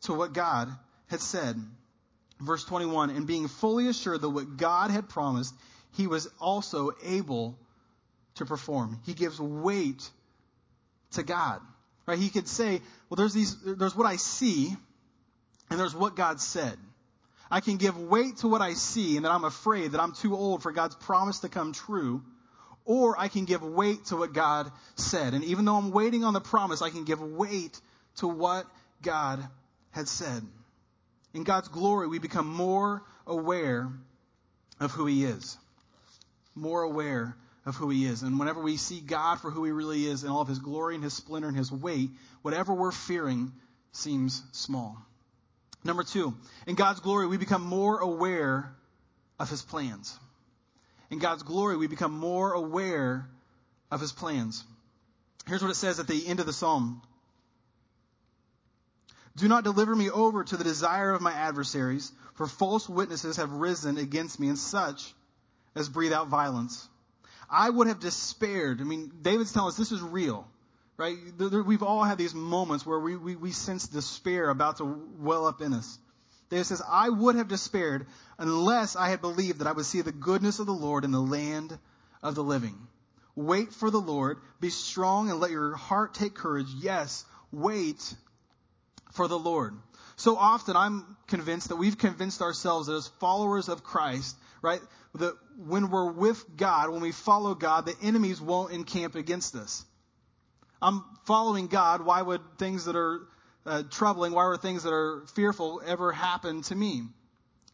[0.03, 0.69] to what God
[1.07, 1.59] had said.
[2.39, 5.53] Verse 21, and being fully assured that what God had promised,
[5.91, 7.59] he was also able
[8.35, 8.99] to perform.
[9.05, 10.09] He gives weight
[11.11, 11.61] to God.
[12.05, 12.17] Right?
[12.17, 14.75] He could say, well, there's these, there's what I see,
[15.69, 16.77] and there's what God said.
[17.49, 20.35] I can give weight to what I see and that I'm afraid that I'm too
[20.35, 22.23] old for God's promise to come true.
[22.85, 25.33] Or I can give weight to what God said.
[25.33, 27.79] And even though I'm waiting on the promise, I can give weight
[28.17, 28.65] to what
[29.01, 29.45] God
[29.91, 30.43] had said.
[31.33, 33.91] In God's glory, we become more aware
[34.79, 35.57] of who He is.
[36.55, 38.23] More aware of who He is.
[38.23, 40.95] And whenever we see God for who He really is in all of His glory
[40.95, 42.09] and His splendor and His weight,
[42.41, 43.51] whatever we're fearing
[43.91, 44.97] seems small.
[45.83, 46.35] Number two,
[46.67, 48.73] in God's glory, we become more aware
[49.39, 50.17] of His plans.
[51.09, 53.27] In God's glory, we become more aware
[53.89, 54.63] of His plans.
[55.47, 57.01] Here's what it says at the end of the psalm
[59.35, 63.51] do not deliver me over to the desire of my adversaries, for false witnesses have
[63.51, 65.13] risen against me, and such
[65.73, 66.87] as breathe out violence.
[67.51, 68.79] I would have despaired.
[68.79, 70.47] I mean, David's telling us this is real,
[70.95, 71.17] right?
[71.37, 74.85] We've all had these moments where we, we, we sense despair about to
[75.19, 75.99] well up in us.
[76.49, 80.11] David says, I would have despaired unless I had believed that I would see the
[80.11, 81.77] goodness of the Lord in the land
[82.23, 82.75] of the living.
[83.35, 84.37] Wait for the Lord.
[84.59, 86.67] Be strong and let your heart take courage.
[86.81, 88.15] Yes, wait
[89.11, 89.73] for the Lord.
[90.17, 94.81] So often I'm convinced that we've convinced ourselves that as followers of Christ, right,
[95.15, 99.85] that when we're with God, when we follow God, the enemies won't encamp against us.
[100.81, 102.05] I'm following God.
[102.05, 103.21] Why would things that are
[103.65, 107.03] uh, troubling, why would things that are fearful ever happen to me?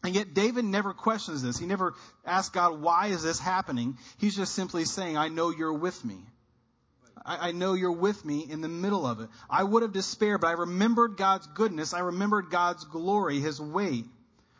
[0.03, 1.57] And yet David never questions this.
[1.57, 1.95] He never
[2.25, 3.97] asks God, why is this happening?
[4.17, 6.17] He's just simply saying, I know you're with me.
[7.25, 9.29] I, I know you're with me in the middle of it.
[9.49, 11.93] I would have despaired, but I remembered God's goodness.
[11.93, 14.05] I remembered God's glory, His weight.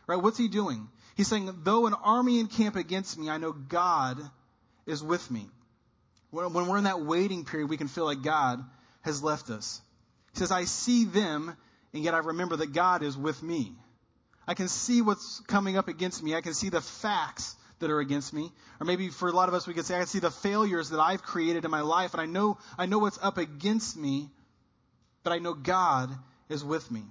[0.08, 0.22] Right?
[0.22, 0.88] What's He doing?
[1.18, 4.22] He's saying, though an army encamp against me, I know God
[4.86, 5.48] is with me.
[6.30, 8.64] When, when we're in that waiting period, we can feel like God
[9.02, 9.82] has left us.
[10.34, 11.58] He says, I see them,
[11.92, 13.74] and yet I remember that God is with me.
[14.48, 16.36] I can see what's coming up against me.
[16.36, 18.52] I can see the facts that are against me.
[18.80, 20.92] Or maybe for a lot of us, we could say, I can see the failures
[20.92, 24.30] that I've created in my life, and I know, I know what's up against me,
[25.24, 26.12] but I know God
[26.48, 27.02] is with me.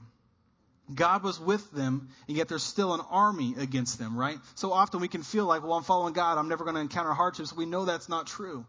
[0.95, 4.39] God was with them, and yet there's still an army against them, right?
[4.55, 7.13] So often we can feel like, well, I'm following God, I'm never going to encounter
[7.13, 7.53] hardships.
[7.53, 8.65] We know that's not true.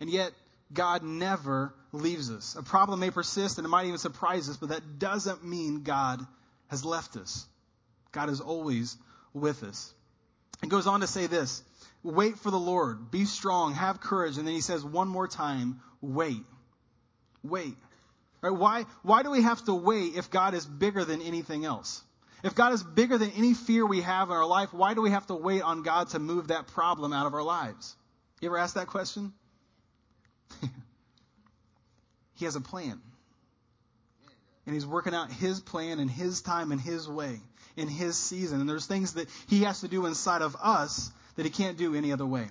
[0.00, 0.32] And yet,
[0.72, 2.56] God never leaves us.
[2.58, 6.20] A problem may persist and it might even surprise us, but that doesn't mean God
[6.68, 7.46] has left us.
[8.12, 8.96] God is always
[9.32, 9.92] with us.
[10.62, 11.62] It goes on to say this
[12.02, 14.36] wait for the Lord, be strong, have courage.
[14.36, 16.42] And then he says one more time, wait.
[17.42, 17.76] Wait.
[18.44, 18.52] Right?
[18.52, 22.02] Why, why do we have to wait if God is bigger than anything else?
[22.42, 25.08] If God is bigger than any fear we have in our life, why do we
[25.08, 27.96] have to wait on God to move that problem out of our lives?
[28.42, 29.32] You ever ask that question?
[32.34, 33.00] he has a plan.
[34.66, 37.40] And he's working out his plan in his time and his way
[37.78, 38.60] in his season.
[38.60, 41.94] And there's things that he has to do inside of us that he can't do
[41.94, 42.42] any other way.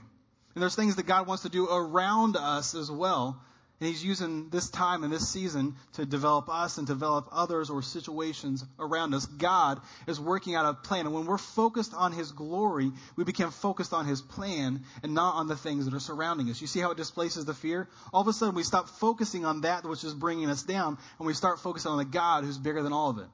[0.56, 3.39] And there's things that God wants to do around us as well.
[3.84, 7.82] And he's using this time and this season to develop us and develop others or
[7.82, 9.26] situations around us.
[9.26, 11.06] God is working out a plan.
[11.06, 15.36] And when we're focused on his glory, we become focused on his plan and not
[15.36, 16.62] on the things that are surrounding us.
[16.62, 17.89] You see how it displaces the fear?
[18.13, 21.28] All of a sudden we stop focusing on that which is bringing us down and
[21.28, 23.28] we start focusing on the God who's bigger than all of it.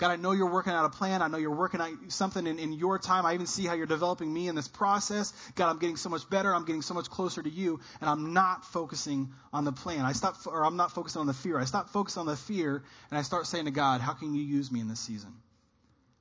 [0.00, 1.20] God, I know you're working out a plan.
[1.20, 3.26] I know you're working out something in, in your time.
[3.26, 5.34] I even see how you're developing me in this process.
[5.56, 6.54] God, I'm getting so much better.
[6.54, 10.06] I'm getting so much closer to you, and I'm not focusing on the plan.
[10.06, 11.58] I stop, or I'm not focusing on the fear.
[11.58, 14.42] I stop focusing on the fear, and I start saying to God, how can you
[14.42, 15.34] use me in this season?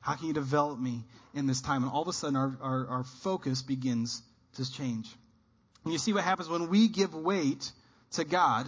[0.02, 1.84] How can you develop me in this time?
[1.84, 4.22] And all of a sudden, our, our, our focus begins
[4.56, 5.10] to change.
[5.86, 7.72] And you see what happens when we give weight
[8.12, 8.68] to God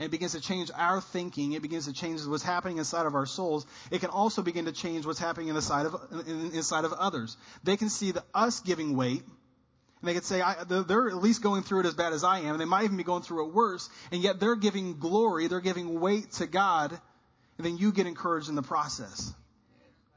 [0.00, 1.52] it begins to change our thinking.
[1.52, 3.66] It begins to change what's happening inside of our souls.
[3.90, 5.94] It can also begin to change what's happening in the side of,
[6.28, 7.36] inside of others.
[7.64, 9.22] They can see the, us giving weight,
[10.00, 12.52] and they can say, they're at least going through it as bad as I am.
[12.52, 13.90] And they might even be going through it worse.
[14.10, 16.98] And yet they're giving glory, they're giving weight to God,
[17.58, 19.34] and then you get encouraged in the process.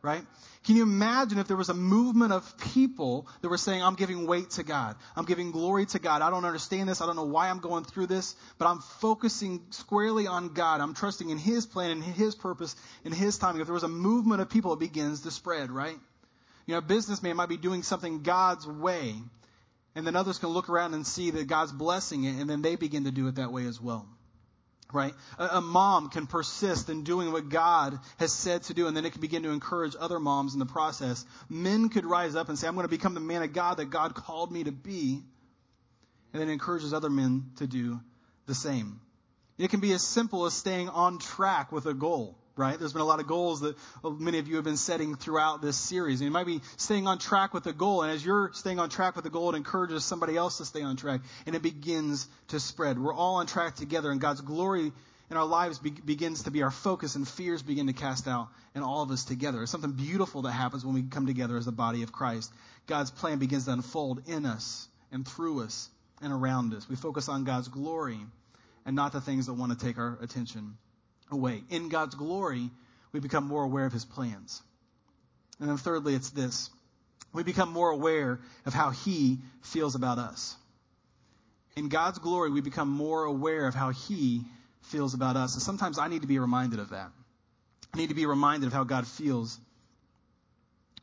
[0.04, 0.22] Right?
[0.66, 4.28] Can you imagine if there was a movement of people that were saying, I'm giving
[4.28, 4.98] weight to God.
[5.16, 6.22] I'm giving glory to God.
[6.22, 7.00] I don't understand this.
[7.00, 10.82] I don't know why I'm going through this, but I'm focusing squarely on God.
[10.82, 13.62] I'm trusting in His plan and His purpose and His timing.
[13.62, 15.98] If there was a movement of people, it begins to spread, right?
[16.66, 19.16] You know, a businessman might be doing something God's way,
[19.96, 22.76] and then others can look around and see that God's blessing it, and then they
[22.76, 24.06] begin to do it that way as well
[24.94, 25.14] right?
[25.38, 29.06] A, a, mom can persist in doing what God has said to do, and then
[29.06, 31.26] it can begin to encourage other moms in the process.
[31.50, 33.90] Men could rise up and say, I'm going to become the man of God that
[33.90, 35.22] God called me to be,
[36.32, 38.00] and then encourages other men to do
[38.46, 39.00] the same.
[39.58, 42.78] It can be as simple as staying on track with a goal right?
[42.78, 45.62] There's been a lot of goals that uh, many of you have been setting throughout
[45.62, 46.22] this series.
[46.22, 48.04] And you might be staying on track with the goal.
[48.04, 50.84] And as you're staying on track with the goal, it encourages somebody else to stay
[50.84, 51.22] on track.
[51.46, 53.00] And it begins to spread.
[53.00, 54.12] We're all on track together.
[54.12, 54.92] And God's glory
[55.32, 57.16] in our lives be- begins to be our focus.
[57.16, 59.64] And fears begin to cast out and all of us together.
[59.64, 62.54] It's something beautiful that happens when we come together as the body of Christ.
[62.86, 65.90] God's plan begins to unfold in us and through us
[66.22, 66.88] and around us.
[66.88, 68.20] We focus on God's glory
[68.86, 70.78] and not the things that want to take our attention
[71.32, 71.64] away.
[71.70, 72.70] In God's glory,
[73.12, 74.62] we become more aware of his plans.
[75.60, 76.70] And then thirdly, it's this.
[77.32, 80.56] We become more aware of how he feels about us.
[81.76, 84.44] In God's glory, we become more aware of how he
[84.82, 85.56] feels about us.
[85.56, 87.12] And sometimes I need to be reminded of that.
[87.94, 89.60] I need to be reminded of how God feels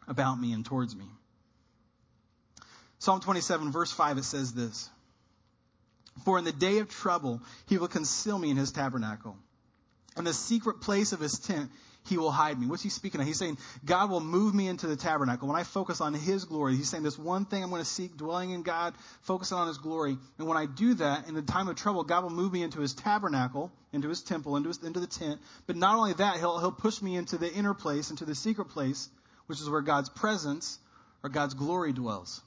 [0.06, 1.06] about me and towards me.
[2.98, 4.90] Psalm 27, verse 5, it says this
[6.24, 9.37] For in the day of trouble, he will conceal me in his tabernacle.
[10.16, 11.70] In the secret place of his tent,
[12.07, 12.66] he will hide me.
[12.66, 13.27] What's he speaking of?
[13.27, 15.46] He's saying, God will move me into the tabernacle.
[15.46, 18.16] When I focus on his glory, he's saying this one thing I'm going to seek,
[18.16, 20.16] dwelling in God, focusing on his glory.
[20.38, 22.81] And when I do that, in the time of trouble, God will move me into
[22.81, 25.40] his tabernacle, into his temple, into, his, into the tent.
[25.66, 28.70] But not only that, he'll, he'll push me into the inner place, into the secret
[28.70, 29.09] place,
[29.46, 30.79] which is where God's presence
[31.23, 32.40] or God's glory dwells.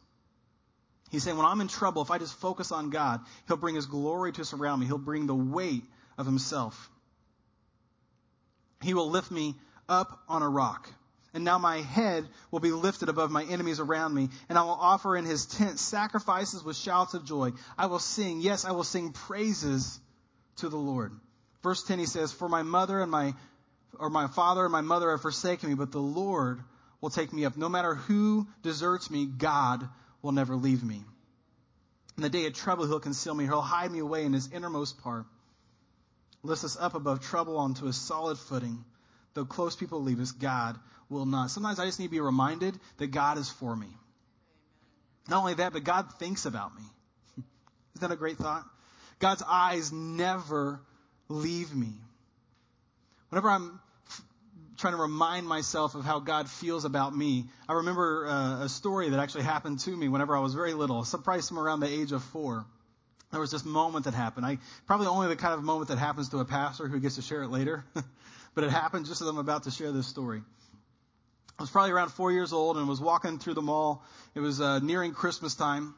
[1.12, 3.86] He's saying, when I'm in trouble, if I just focus on God, he'll bring his
[3.86, 4.88] glory to surround me.
[4.88, 5.84] He'll bring the weight
[6.17, 6.89] of himself.
[8.83, 9.55] He will lift me
[9.89, 10.89] up on a rock.
[11.33, 14.77] And now my head will be lifted above my enemies around me, and I will
[14.79, 17.53] offer in his tent sacrifices with shouts of joy.
[17.75, 19.99] I will sing, yes, I will sing praises
[20.57, 21.11] to the Lord.
[21.63, 23.33] Verse 10 he says, For my mother and my
[23.99, 26.61] or my father and my mother have forsaken me, but the Lord
[26.99, 27.57] will take me up.
[27.57, 29.87] No matter who deserts me, God
[30.21, 31.03] will never leave me.
[32.17, 33.45] In the day of trouble, he'll conceal me.
[33.45, 35.25] He'll hide me away in his innermost part
[36.43, 38.84] lifts us up above trouble onto a solid footing.
[39.34, 40.77] Though close people leave us, God
[41.10, 41.49] will not.
[41.49, 43.88] Sometimes I just need to be reminded that God is for me.
[45.27, 46.84] Not only that, but God thinks about me.
[47.95, 48.65] Isn't that a great thought?
[49.19, 50.82] God's eyes never
[51.29, 51.93] leave me.
[53.29, 54.21] Whenever I'm f-
[54.77, 59.10] trying to remind myself of how God feels about me, I remember uh, a story
[59.10, 62.12] that actually happened to me whenever I was very little, surprised him around the age
[62.12, 62.65] of four
[63.33, 64.45] there was this moment that happened.
[64.45, 67.23] I probably only the kind of moment that happens to a pastor who gets to
[67.23, 67.83] share it later,
[68.53, 70.43] but it happened just as I'm about to share this story.
[71.57, 74.03] I was probably around four years old and was walking through the mall.
[74.36, 75.95] It was uh, nearing Christmas time,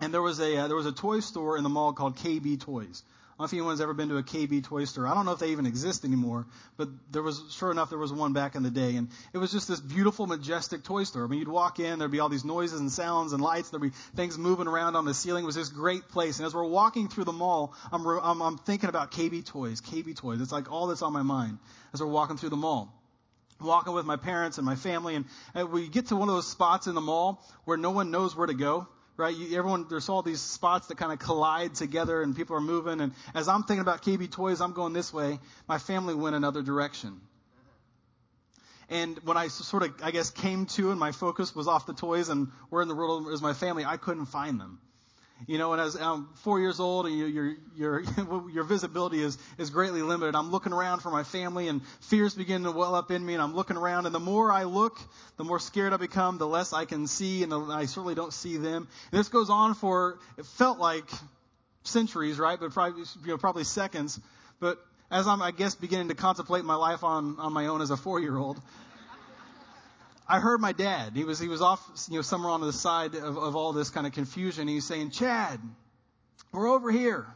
[0.00, 2.60] and there was a uh, there was a toy store in the mall called KB
[2.60, 3.04] Toys
[3.38, 5.06] don't know if anyone's ever been to a KB toy store.
[5.06, 8.12] I don't know if they even exist anymore, but there was, sure enough, there was
[8.12, 8.96] one back in the day.
[8.96, 11.24] And it was just this beautiful, majestic toy store.
[11.24, 13.70] I mean, you'd walk in, there'd be all these noises and sounds and lights.
[13.70, 15.44] There'd be things moving around on the ceiling.
[15.44, 16.40] It was this great place.
[16.40, 20.16] And as we're walking through the mall, I'm, I'm, I'm thinking about KB toys, KB
[20.16, 20.40] toys.
[20.40, 21.58] It's like all that's on my mind
[21.94, 22.92] as we're walking through the mall
[23.60, 26.86] walking with my parents and my family, and we get to one of those spots
[26.86, 28.86] in the mall where no one knows where to go
[29.18, 29.36] right?
[29.36, 33.00] You, everyone, there's all these spots that kind of collide together and people are moving.
[33.02, 35.38] And as I'm thinking about KB Toys, I'm going this way.
[35.66, 37.20] My family went another direction.
[38.88, 41.92] And when I sort of, I guess, came to and my focus was off the
[41.92, 44.80] toys and where in the world is my family, I couldn't find them.
[45.46, 49.38] You know, and as I'm four years old and your, your, your, your visibility is,
[49.56, 53.10] is greatly limited, I'm looking around for my family and fears begin to well up
[53.10, 54.98] in me and I'm looking around and the more I look,
[55.36, 58.32] the more scared I become, the less I can see and the, I certainly don't
[58.32, 58.88] see them.
[59.12, 61.08] And this goes on for, it felt like
[61.84, 62.58] centuries, right?
[62.58, 64.20] But probably, you know, probably seconds.
[64.58, 64.78] But
[65.10, 67.96] as I'm, I guess, beginning to contemplate my life on, on my own as a
[67.96, 68.60] four year old,
[70.28, 71.12] I heard my dad.
[71.14, 73.88] He was he was off, you know, somewhere on the side of, of all this
[73.88, 74.68] kind of confusion.
[74.68, 75.58] He's saying, "Chad,
[76.52, 77.26] we're over here."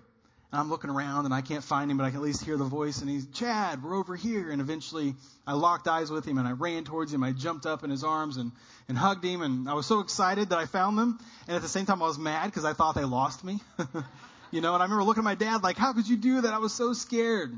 [0.53, 2.59] And I'm looking around and I can't find him, but I can at least hear
[2.59, 3.01] the voice.
[3.01, 5.15] And he's, "Chad, we're over here." And eventually,
[5.47, 7.23] I locked eyes with him and I ran towards him.
[7.23, 8.53] I jumped up in his arms and
[8.89, 9.41] and hugged him.
[9.41, 11.19] And I was so excited that I found them.
[11.47, 13.61] And at the same time, I was mad because I thought they lost me.
[14.51, 14.75] you know.
[14.75, 16.75] And I remember looking at my dad like, "How could you do that?" I was
[16.75, 17.53] so scared.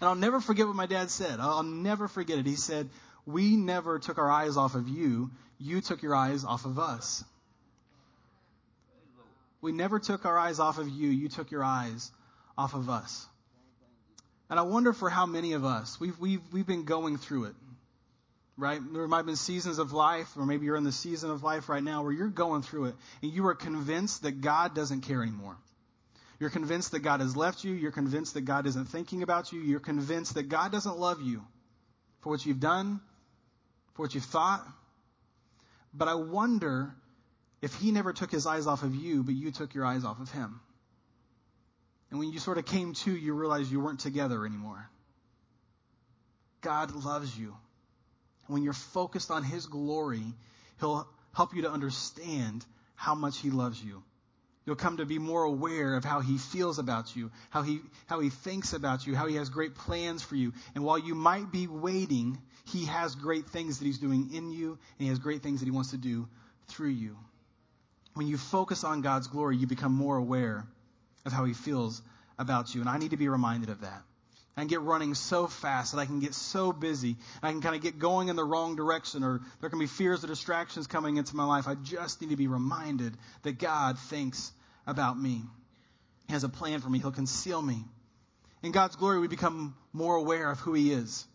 [0.00, 1.40] And I'll never forget what my dad said.
[1.40, 2.46] I'll never forget it.
[2.46, 2.88] He said,
[3.26, 5.30] we never took our eyes off of you.
[5.58, 7.24] You took your eyes off of us.
[9.60, 11.08] We never took our eyes off of you.
[11.08, 12.10] You took your eyes
[12.56, 13.26] off of us.
[14.48, 17.54] And I wonder for how many of us, we've, we've, we've been going through it,
[18.56, 18.80] right?
[18.92, 21.68] There might have been seasons of life, or maybe you're in the season of life
[21.68, 25.22] right now where you're going through it and you are convinced that God doesn't care
[25.22, 25.56] anymore.
[26.40, 27.74] You're convinced that God has left you.
[27.74, 29.60] You're convinced that God isn't thinking about you.
[29.60, 31.44] You're convinced that God doesn't love you
[32.22, 33.00] for what you've done,
[34.00, 34.66] for what you've thought.
[35.92, 36.94] But I wonder
[37.60, 40.18] if he never took his eyes off of you, but you took your eyes off
[40.20, 40.58] of him.
[42.08, 44.88] And when you sort of came to, you realized you weren't together anymore.
[46.62, 47.54] God loves you.
[48.46, 50.24] When you're focused on his glory,
[50.80, 54.02] he'll help you to understand how much he loves you.
[54.70, 58.20] You'll come to be more aware of how he feels about you, how he, how
[58.20, 60.52] he thinks about you, how he has great plans for you.
[60.76, 64.68] And while you might be waiting, he has great things that he's doing in you,
[64.68, 66.28] and he has great things that he wants to do
[66.68, 67.16] through you.
[68.14, 70.68] When you focus on God's glory, you become more aware
[71.24, 72.00] of how he feels
[72.38, 72.80] about you.
[72.80, 74.04] And I need to be reminded of that.
[74.56, 77.16] I can get running so fast that I can get so busy.
[77.42, 80.22] I can kind of get going in the wrong direction, or there can be fears
[80.22, 81.66] or distractions coming into my life.
[81.66, 84.52] I just need to be reminded that God thinks
[84.86, 85.42] about me.
[86.26, 86.98] He has a plan for me.
[86.98, 87.84] He'll conceal me.
[88.62, 91.26] In God's glory, we become more aware of who He is.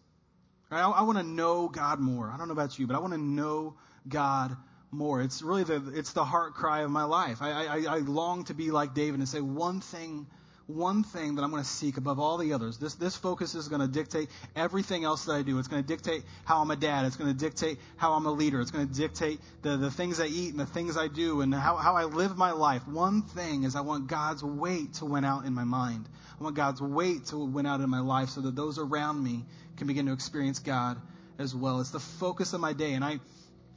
[0.69, 0.81] Right?
[0.81, 2.29] I, I want to know God more.
[2.31, 3.75] I don't know about you, but I want to know
[4.07, 4.55] God
[4.91, 5.21] more.
[5.21, 7.41] It's really the it's the heart cry of my life.
[7.41, 10.27] I, I, I long to be like David and say one thing
[10.67, 12.77] one thing that I'm going to seek above all the others.
[12.77, 15.59] This, this focus is going to dictate everything else that I do.
[15.59, 17.05] It's going to dictate how I'm a dad.
[17.05, 18.61] It's going to dictate how I'm a leader.
[18.61, 21.53] It's going to dictate the, the things I eat and the things I do and
[21.53, 22.87] how, how I live my life.
[22.87, 26.09] One thing is I want God's weight to win out in my mind.
[26.39, 29.45] I want God's weight to win out in my life so that those around me
[29.77, 30.99] can begin to experience God
[31.37, 31.79] as well.
[31.79, 32.93] It's the focus of my day.
[32.93, 33.19] And I,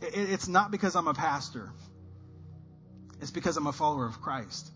[0.00, 1.70] it, it's not because I'm a pastor.
[3.20, 4.70] It's because I'm a follower of Christ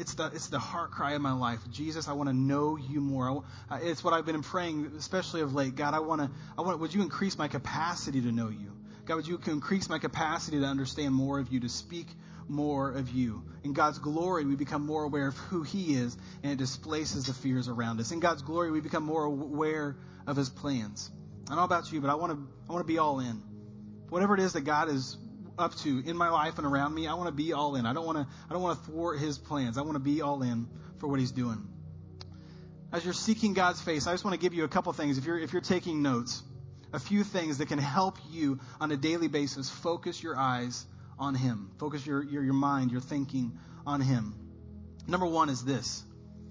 [0.00, 1.60] it's the it's the heart cry of my life.
[1.70, 3.44] Jesus, I want to know you more.
[3.68, 5.76] I, uh, it's what I've been praying, especially of late.
[5.76, 8.72] God, I want to I want would you increase my capacity to know you?
[9.04, 12.06] God, would you increase my capacity to understand more of you, to speak
[12.48, 13.42] more of you?
[13.62, 17.34] In God's glory, we become more aware of who He is, and it displaces the
[17.34, 18.10] fears around us.
[18.10, 19.96] In God's glory, we become more aware
[20.26, 21.10] of His plans.
[21.44, 22.38] I don't know about you, but I want to
[22.70, 23.42] I want to be all in.
[24.08, 25.18] Whatever it is that God is
[25.58, 27.86] up to in my life and around me, I want to be all in.
[27.86, 29.78] I don't want to I don't want to thwart his plans.
[29.78, 31.66] I want to be all in for what he's doing.
[32.92, 35.18] As you're seeking God's face, I just want to give you a couple things.
[35.18, 36.42] If you're if you're taking notes,
[36.92, 40.84] a few things that can help you on a daily basis focus your eyes
[41.18, 41.70] on him.
[41.78, 44.34] Focus your your, your mind, your thinking on him.
[45.06, 46.02] Number 1 is this.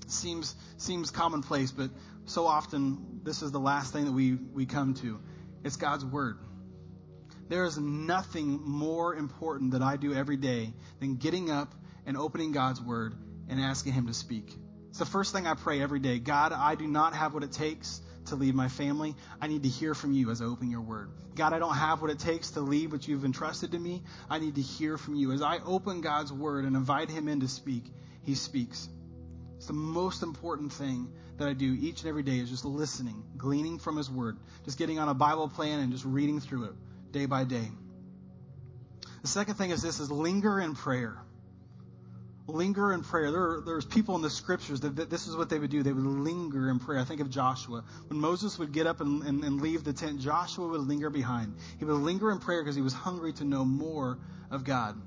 [0.07, 1.91] Seems seems commonplace, but
[2.25, 5.19] so often this is the last thing that we we come to.
[5.63, 6.37] It's God's word.
[7.49, 11.73] There is nothing more important that I do every day than getting up
[12.05, 13.15] and opening God's Word
[13.49, 14.55] and asking Him to speak.
[14.89, 16.19] It's the first thing I pray every day.
[16.19, 19.15] God, I do not have what it takes to lead my family.
[19.41, 21.09] I need to hear from you as I open your word.
[21.33, 24.03] God, I don't have what it takes to lead what you've entrusted to me.
[24.29, 25.31] I need to hear from you.
[25.31, 27.85] As I open God's word and invite him in to speak,
[28.21, 28.87] he speaks.
[29.57, 33.23] It's the most important thing that I do each and every day is just listening,
[33.37, 36.73] gleaning from his word, just getting on a Bible plan and just reading through it
[37.11, 37.69] day by day.
[39.21, 41.17] The second thing is this is linger in prayer.
[42.47, 43.31] linger in prayer.
[43.31, 45.83] There, there's people in the scriptures that, that, this is what they would do.
[45.83, 46.99] They would linger in prayer.
[46.99, 47.83] I think of Joshua.
[48.07, 51.55] When Moses would get up and, and, and leave the tent, Joshua would linger behind.
[51.77, 54.17] He would linger in prayer because he was hungry to know more
[54.49, 54.99] of God.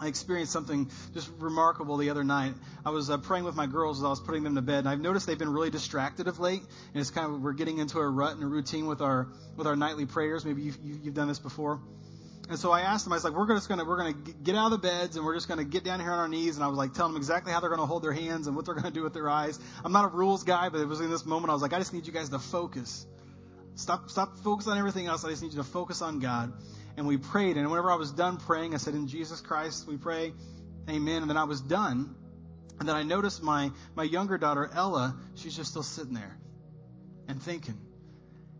[0.00, 2.54] I experienced something just remarkable the other night.
[2.86, 4.88] I was uh, praying with my girls as I was putting them to bed, and
[4.88, 6.62] I've noticed they've been really distracted of late.
[6.94, 9.66] And it's kind of we're getting into a rut and a routine with our with
[9.66, 10.44] our nightly prayers.
[10.44, 11.80] Maybe you've, you've done this before.
[12.48, 14.72] And so I asked them, I was like, we're just gonna we're gonna get out
[14.72, 16.56] of the beds and we're just gonna get down here on our knees.
[16.56, 18.64] And I was like telling them exactly how they're gonna hold their hands and what
[18.64, 19.58] they're gonna do with their eyes.
[19.84, 21.78] I'm not a rules guy, but it was in this moment I was like, I
[21.78, 23.06] just need you guys to focus.
[23.76, 25.24] Stop stop focus on everything else.
[25.24, 26.52] I just need you to focus on God.
[27.00, 27.56] And we prayed.
[27.56, 30.34] And whenever I was done praying, I said, In Jesus Christ we pray.
[30.86, 31.22] Amen.
[31.22, 32.14] And then I was done.
[32.78, 36.36] And then I noticed my, my younger daughter, Ella, she's just still sitting there
[37.26, 37.78] and thinking.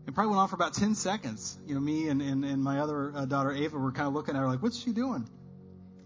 [0.07, 1.55] It probably went on for about 10 seconds.
[1.67, 4.35] You know, me and, and, and my other uh, daughter, Ava, were kind of looking
[4.35, 5.29] at her like, what's she doing?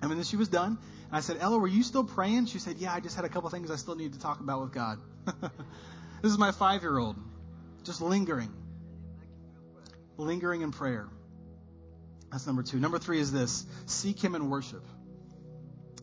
[0.01, 0.77] Mean, then she was done.
[1.07, 2.47] And I said, Ella, were you still praying?
[2.47, 4.61] She said, yeah, I just had a couple things I still need to talk about
[4.61, 4.99] with God.
[6.21, 7.15] this is my five year old,
[7.86, 8.51] just lingering,
[10.17, 11.07] lingering in prayer.
[12.32, 12.80] That's number two.
[12.80, 14.86] Number three is this seek Him in worship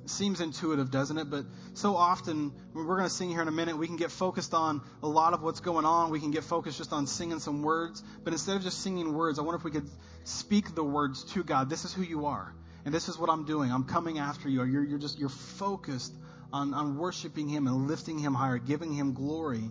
[0.07, 1.31] seems intuitive, doesn't it?
[1.31, 1.45] But
[1.75, 4.83] so often, we're going to sing here in a minute, we can get focused on
[5.03, 6.11] a lot of what's going on.
[6.11, 8.03] We can get focused just on singing some words.
[8.25, 9.89] But instead of just singing words, I wonder if we could
[10.25, 11.70] speak the words to God.
[11.70, 12.55] This is who you are.
[12.85, 13.70] And this is what I'm doing.
[13.70, 14.64] I'm coming after you.
[14.64, 16.12] You're, you're just, you're focused
[16.53, 19.70] on, on worshiping Him and lifting Him higher, giving Him glory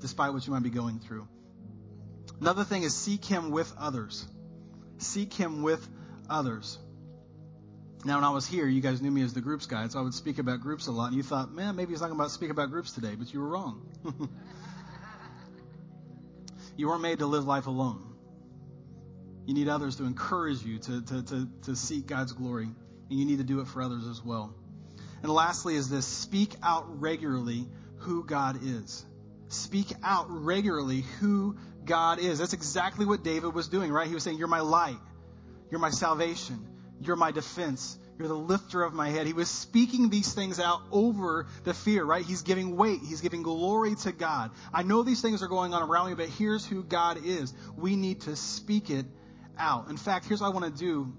[0.00, 1.28] despite what you might be going through.
[2.40, 4.26] Another thing is seek Him with others.
[5.02, 5.86] Seek Him with
[6.28, 6.78] others.
[8.04, 10.02] Now, when I was here, you guys knew me as the groups guy, so I
[10.02, 12.28] would speak about groups a lot, and you thought, man, maybe he's not going to
[12.28, 13.86] speak about groups today, but you were wrong.
[16.76, 18.02] you weren't made to live life alone.
[19.46, 22.68] You need others to encourage you to, to, to, to seek God's glory,
[23.10, 24.52] and you need to do it for others as well.
[25.22, 29.04] And lastly, is this speak out regularly who God is.
[29.46, 32.38] Speak out regularly who God is.
[32.38, 34.06] That's exactly what David was doing, right?
[34.06, 34.98] He was saying, You're my light,
[35.70, 36.68] you're my salvation.
[37.02, 37.98] You're my defense.
[38.18, 39.26] You're the lifter of my head.
[39.26, 42.24] He was speaking these things out over the fear, right?
[42.24, 43.00] He's giving weight.
[43.00, 44.52] He's giving glory to God.
[44.72, 47.52] I know these things are going on around me, but here's who God is.
[47.76, 49.06] We need to speak it
[49.58, 49.88] out.
[49.88, 51.12] In fact, here's what I want to do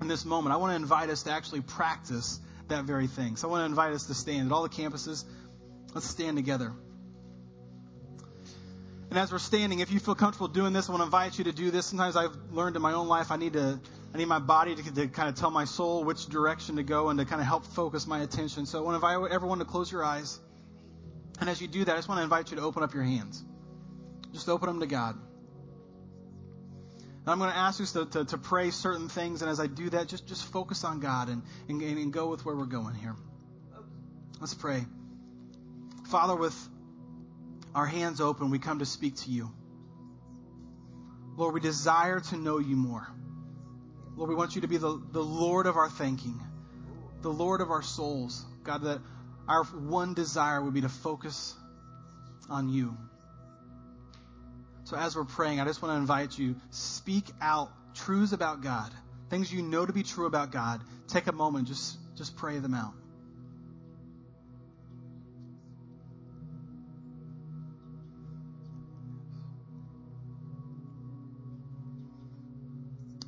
[0.00, 0.54] in this moment.
[0.54, 3.36] I want to invite us to actually practice that very thing.
[3.36, 5.24] So I want to invite us to stand at all the campuses.
[5.94, 6.72] Let's stand together.
[9.14, 11.44] And as we're standing, if you feel comfortable doing this, I want to invite you
[11.44, 11.86] to do this.
[11.86, 13.78] Sometimes I've learned in my own life I need to
[14.12, 17.10] I need my body to, to, kind of tell my soul which direction to go
[17.10, 18.66] and to kind of help focus my attention.
[18.66, 20.40] So I want to invite everyone to close your eyes.
[21.38, 23.04] And as you do that, I just want to invite you to open up your
[23.04, 23.44] hands.
[24.32, 25.14] Just open them to God.
[25.14, 29.42] And I'm going to ask you to, to, to, pray certain things.
[29.42, 32.44] And as I do that, just, just focus on God and, and, and go with
[32.44, 33.14] where we're going here.
[34.40, 34.84] Let's pray.
[36.08, 36.68] Father, with
[37.74, 39.50] our hands open, we come to speak to you.
[41.36, 43.06] Lord, we desire to know you more.
[44.16, 46.40] Lord, we want you to be the, the Lord of our thinking,
[47.22, 48.44] the Lord of our souls.
[48.62, 49.00] God, that
[49.48, 51.54] our one desire would be to focus
[52.48, 52.96] on you.
[54.84, 58.92] So as we're praying, I just want to invite you, speak out truths about God,
[59.30, 60.80] things you know to be true about God.
[61.08, 62.92] Take a moment, just, just pray them out.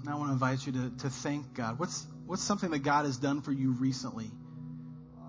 [0.06, 1.80] And I want to invite you to, to thank God.
[1.80, 4.30] What's, what's something that God has done for you recently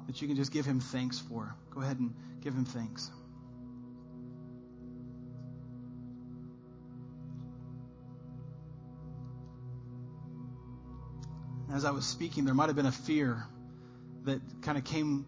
[0.06, 1.56] that you can just give Him thanks for?
[1.72, 3.10] Go ahead and give Him thanks.
[11.74, 13.48] As I was speaking, there might have been a fear
[14.26, 15.26] that kind of came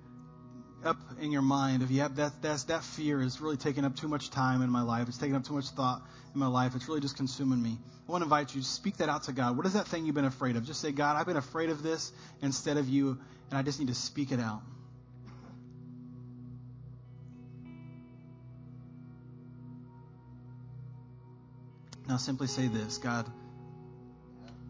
[0.85, 4.07] up in your mind of, yeah, that, that's, that fear is really taking up too
[4.07, 5.07] much time in my life.
[5.07, 6.03] It's taking up too much thought
[6.33, 6.75] in my life.
[6.75, 7.77] It's really just consuming me.
[8.07, 9.57] I want to invite you to speak that out to God.
[9.57, 10.65] What is that thing you've been afraid of?
[10.65, 12.11] Just say, God, I've been afraid of this
[12.41, 13.17] instead of you,
[13.49, 14.61] and I just need to speak it out.
[22.07, 23.31] Now simply say this God,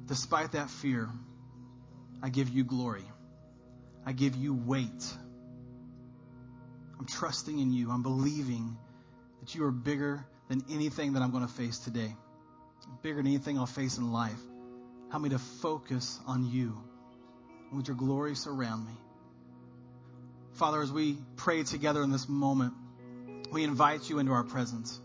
[0.08, 1.08] despite that fear,
[2.22, 3.06] I give you glory.
[4.06, 5.14] I give you weight.
[7.00, 7.92] I'm trusting in you.
[7.92, 8.78] I'm believing
[9.40, 12.16] that you are bigger than anything that I'm going to face today,
[13.02, 14.42] bigger than anything I'll face in life.
[15.12, 16.78] Help me to focus on you.
[17.72, 18.94] Would your glory surround me?
[20.54, 22.74] Father, as we pray together in this moment,
[23.52, 25.00] we invite you into our presence.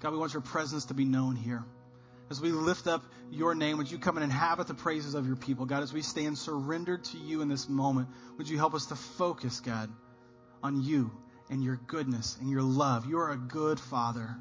[0.00, 1.62] God, we want your presence to be known here.
[2.30, 5.36] As we lift up your name, would you come and inhabit the praises of your
[5.36, 5.82] people, God?
[5.82, 8.08] As we stand surrendered to you in this moment,
[8.38, 9.90] would you help us to focus, God,
[10.62, 11.10] on you
[11.50, 13.06] and your goodness and your love?
[13.06, 14.36] You are a good Father.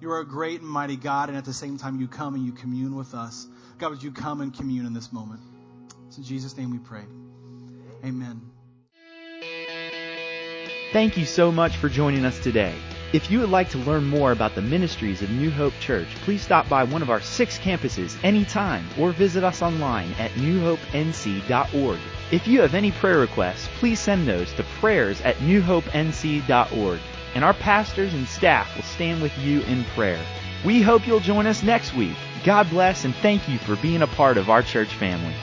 [0.00, 2.44] You are a great and mighty God, and at the same time, you come and
[2.44, 3.46] you commune with us.
[3.78, 5.40] God, would you come and commune in this moment?
[6.08, 7.04] It's in Jesus' name we pray.
[8.04, 8.40] Amen.
[10.92, 12.74] Thank you so much for joining us today.
[13.12, 16.40] If you would like to learn more about the ministries of New Hope Church, please
[16.40, 21.98] stop by one of our six campuses anytime or visit us online at newhopenc.org.
[22.30, 27.00] If you have any prayer requests, please send those to prayers at newhopenc.org,
[27.34, 30.24] and our pastors and staff will stand with you in prayer.
[30.64, 32.16] We hope you'll join us next week.
[32.44, 35.34] God bless and thank you for being a part of our church family.